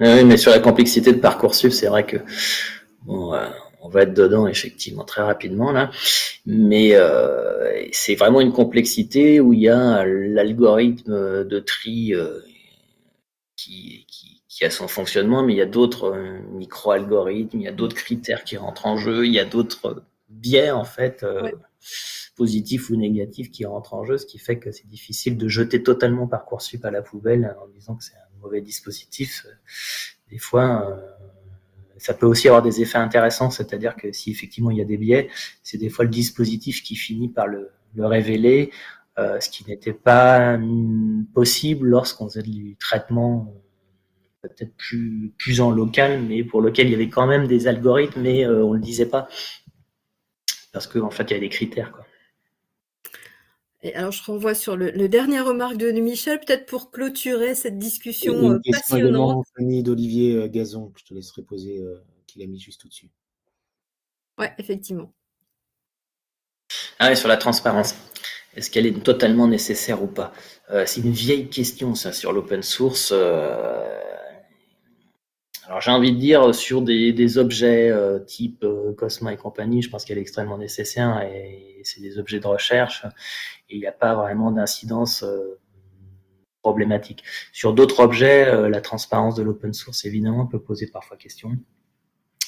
[0.00, 2.16] Oui, mais sur la complexité de Parcoursup, c'est vrai que
[3.02, 3.48] bon, euh,
[3.82, 5.90] on va être dedans effectivement très rapidement là,
[6.46, 12.40] mais euh, c'est vraiment une complexité où il y a l'algorithme de tri euh,
[13.56, 16.16] qui, qui, qui, a son fonctionnement, mais il y a d'autres
[16.52, 20.70] micro-algorithmes, il y a d'autres critères qui rentrent en jeu, il y a d'autres biais
[20.70, 21.24] en fait
[22.36, 25.82] positif ou négatif qui rentre en jeu, ce qui fait que c'est difficile de jeter
[25.82, 29.46] totalement Parcoursup à la poubelle en disant que c'est un mauvais dispositif.
[30.30, 30.98] Des fois,
[31.96, 34.96] ça peut aussi avoir des effets intéressants, c'est-à-dire que si effectivement il y a des
[34.96, 35.28] biais,
[35.62, 38.70] c'est des fois le dispositif qui finit par le, révéler,
[39.18, 43.58] euh, ce qui n'était pas hum, possible lorsqu'on faisait du traitement euh,
[44.48, 48.22] peut-être plus, plus en local, mais pour lequel il y avait quand même des algorithmes,
[48.22, 49.28] mais euh, on ne le disait pas.
[50.72, 51.92] Parce qu'en en fait, il y a des critères.
[51.92, 52.04] Quoi.
[53.84, 58.32] Et alors, je renvoie sur le, dernier remarque de Michel, peut-être pour clôturer cette discussion
[58.32, 59.46] une euh, question passionnante.
[59.54, 63.10] Fanny d'Olivier euh, Gazon, que je te laisserai poser, euh, qu'il a mis juste au-dessus.
[64.38, 65.12] Oui, effectivement.
[66.98, 67.94] Ah oui, sur la transparence.
[68.56, 70.32] Est-ce qu'elle est totalement nécessaire ou pas?
[70.86, 73.12] C'est une vieille question, ça, sur l'open source.
[75.66, 77.92] Alors j'ai envie de dire sur des, objets
[78.26, 78.66] type
[78.96, 83.04] Cosma et compagnie, je pense qu'elle est extrêmement nécessaire et c'est des objets de recherche
[83.68, 85.60] et il n'y a pas vraiment d'incidence euh,
[86.62, 87.24] problématique.
[87.52, 91.56] Sur d'autres objets, euh, la transparence de l'open source évidemment peut poser parfois question,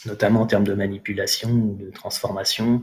[0.05, 2.83] notamment en termes de manipulation ou de transformation.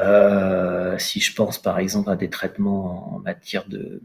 [0.00, 4.00] Euh, si je pense par exemple à des traitements en matière de,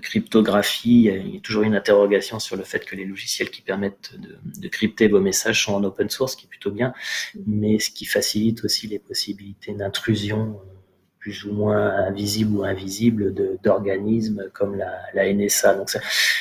[0.00, 4.12] cryptographie, il y a toujours une interrogation sur le fait que les logiciels qui permettent
[4.18, 6.92] de, de, crypter vos messages sont en open source, ce qui est plutôt bien,
[7.46, 10.60] mais ce qui facilite aussi les possibilités d'intrusion
[11.18, 15.74] plus ou moins invisible ou invisible d'organismes comme la, la, NSA.
[15.74, 15.88] Donc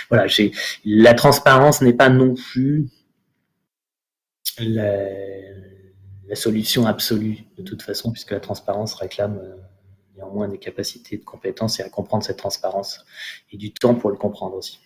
[0.10, 0.52] voilà, j'ai
[0.86, 2.88] la transparence n'est pas non plus
[4.60, 5.04] la,
[6.28, 9.56] la, solution absolue de toute façon, puisque la transparence réclame euh,
[10.18, 13.06] néanmoins des capacités de compétences et à comprendre cette transparence
[13.52, 14.80] et du temps pour le comprendre aussi.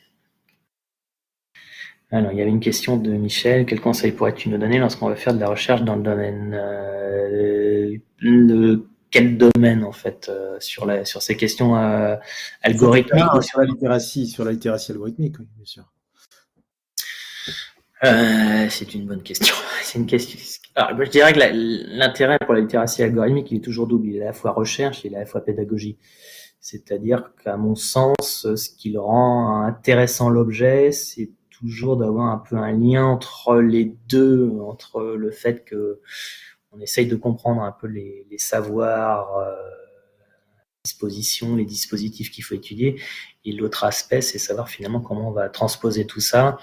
[2.14, 3.66] Alors, il y avait une question de Michel.
[3.66, 7.98] Quel conseil pourrais-tu nous donner lorsqu'on va faire de la recherche dans le domaine euh,
[8.20, 12.16] le quel domaine en fait euh, sur la sur ces questions euh,
[12.62, 13.44] algorithmiques?
[13.44, 15.84] sur la littératie sur la littératie algorithmique oui bien sûr
[18.70, 19.54] c'est une bonne question
[19.84, 20.40] c'est une question
[20.76, 21.40] alors je dirais que
[21.98, 24.08] l'intérêt pour la littératie algorithmique il est toujours double.
[24.08, 25.98] Il est à la fois recherche il est à la fois pédagogie.
[26.60, 32.56] C'est-à-dire qu'à mon sens ce qui le rend intéressant l'objet c'est toujours d'avoir un peu
[32.56, 36.00] un lien entre les deux entre le fait que
[36.72, 39.54] on essaye de comprendre un peu les, savoirs, euh,
[40.86, 43.00] dispositions, les dispositifs qu'il faut étudier.
[43.44, 46.58] Et l'autre aspect, c'est savoir finalement comment on va transposer tout ça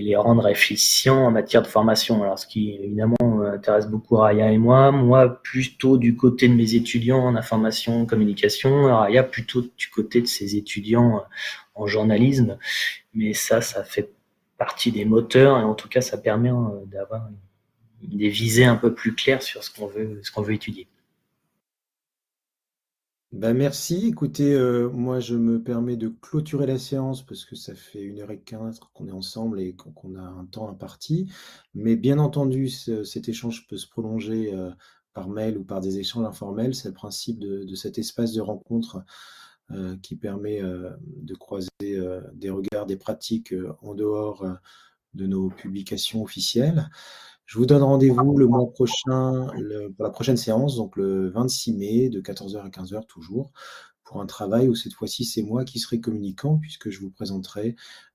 [0.00, 2.22] et les rendre efficients en matière de formation.
[2.22, 3.16] Alors, ce qui évidemment
[3.52, 8.84] intéresse beaucoup Raya et moi, moi plutôt du côté de mes étudiants en information communication,
[8.84, 11.22] Raya plutôt du côté de ses étudiants
[11.74, 12.58] en journalisme.
[13.14, 14.10] Mais ça, ça fait
[14.58, 17.28] partie des moteurs et en tout cas, ça permet euh, d'avoir
[18.02, 20.86] des visées un peu plus claires sur ce qu'on veut, ce qu'on veut étudier.
[23.32, 24.08] Ben merci.
[24.08, 28.20] Écoutez, euh, moi je me permets de clôturer la séance parce que ça fait une
[28.20, 31.30] heure et quinze qu'on est ensemble et qu'on a un temps imparti.
[31.72, 34.72] Mais bien entendu, cet échange peut se prolonger euh,
[35.14, 36.74] par mail ou par des échanges informels.
[36.74, 39.04] C'est le principe de, cet espace de rencontre
[39.70, 44.44] euh, qui permet de croiser des regards, des pratiques en dehors
[45.14, 46.90] de nos publications officielles.
[47.50, 49.48] Je vous donne rendez-vous le mois prochain,
[49.96, 53.50] pour la prochaine séance, donc le 26 mai, de 14h à 15h toujours,
[54.04, 57.74] pour un travail où cette fois-ci c'est moi qui serai communicant, puisque je vous présenterai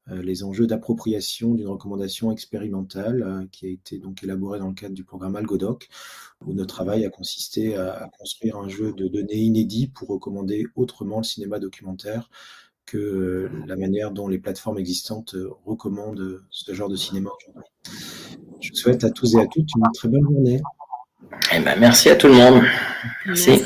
[0.10, 4.74] euh, les enjeux d'appropriation d'une recommandation expérimentale euh, qui a été donc élaborée dans le
[4.74, 5.90] cadre du programme Algodoc,
[6.46, 11.18] où notre travail a consisté à, construire un jeu de données inédit pour recommander autrement
[11.18, 12.30] le cinéma documentaire
[12.86, 15.36] que la manière dont les plateformes existantes
[15.66, 17.72] recommandent ce genre de cinéma aujourd'hui.
[18.62, 20.62] Je vous souhaite à tous et à toutes une très bonne journée.
[21.54, 22.64] Eh ben, merci à tout le monde.
[23.26, 23.62] merci.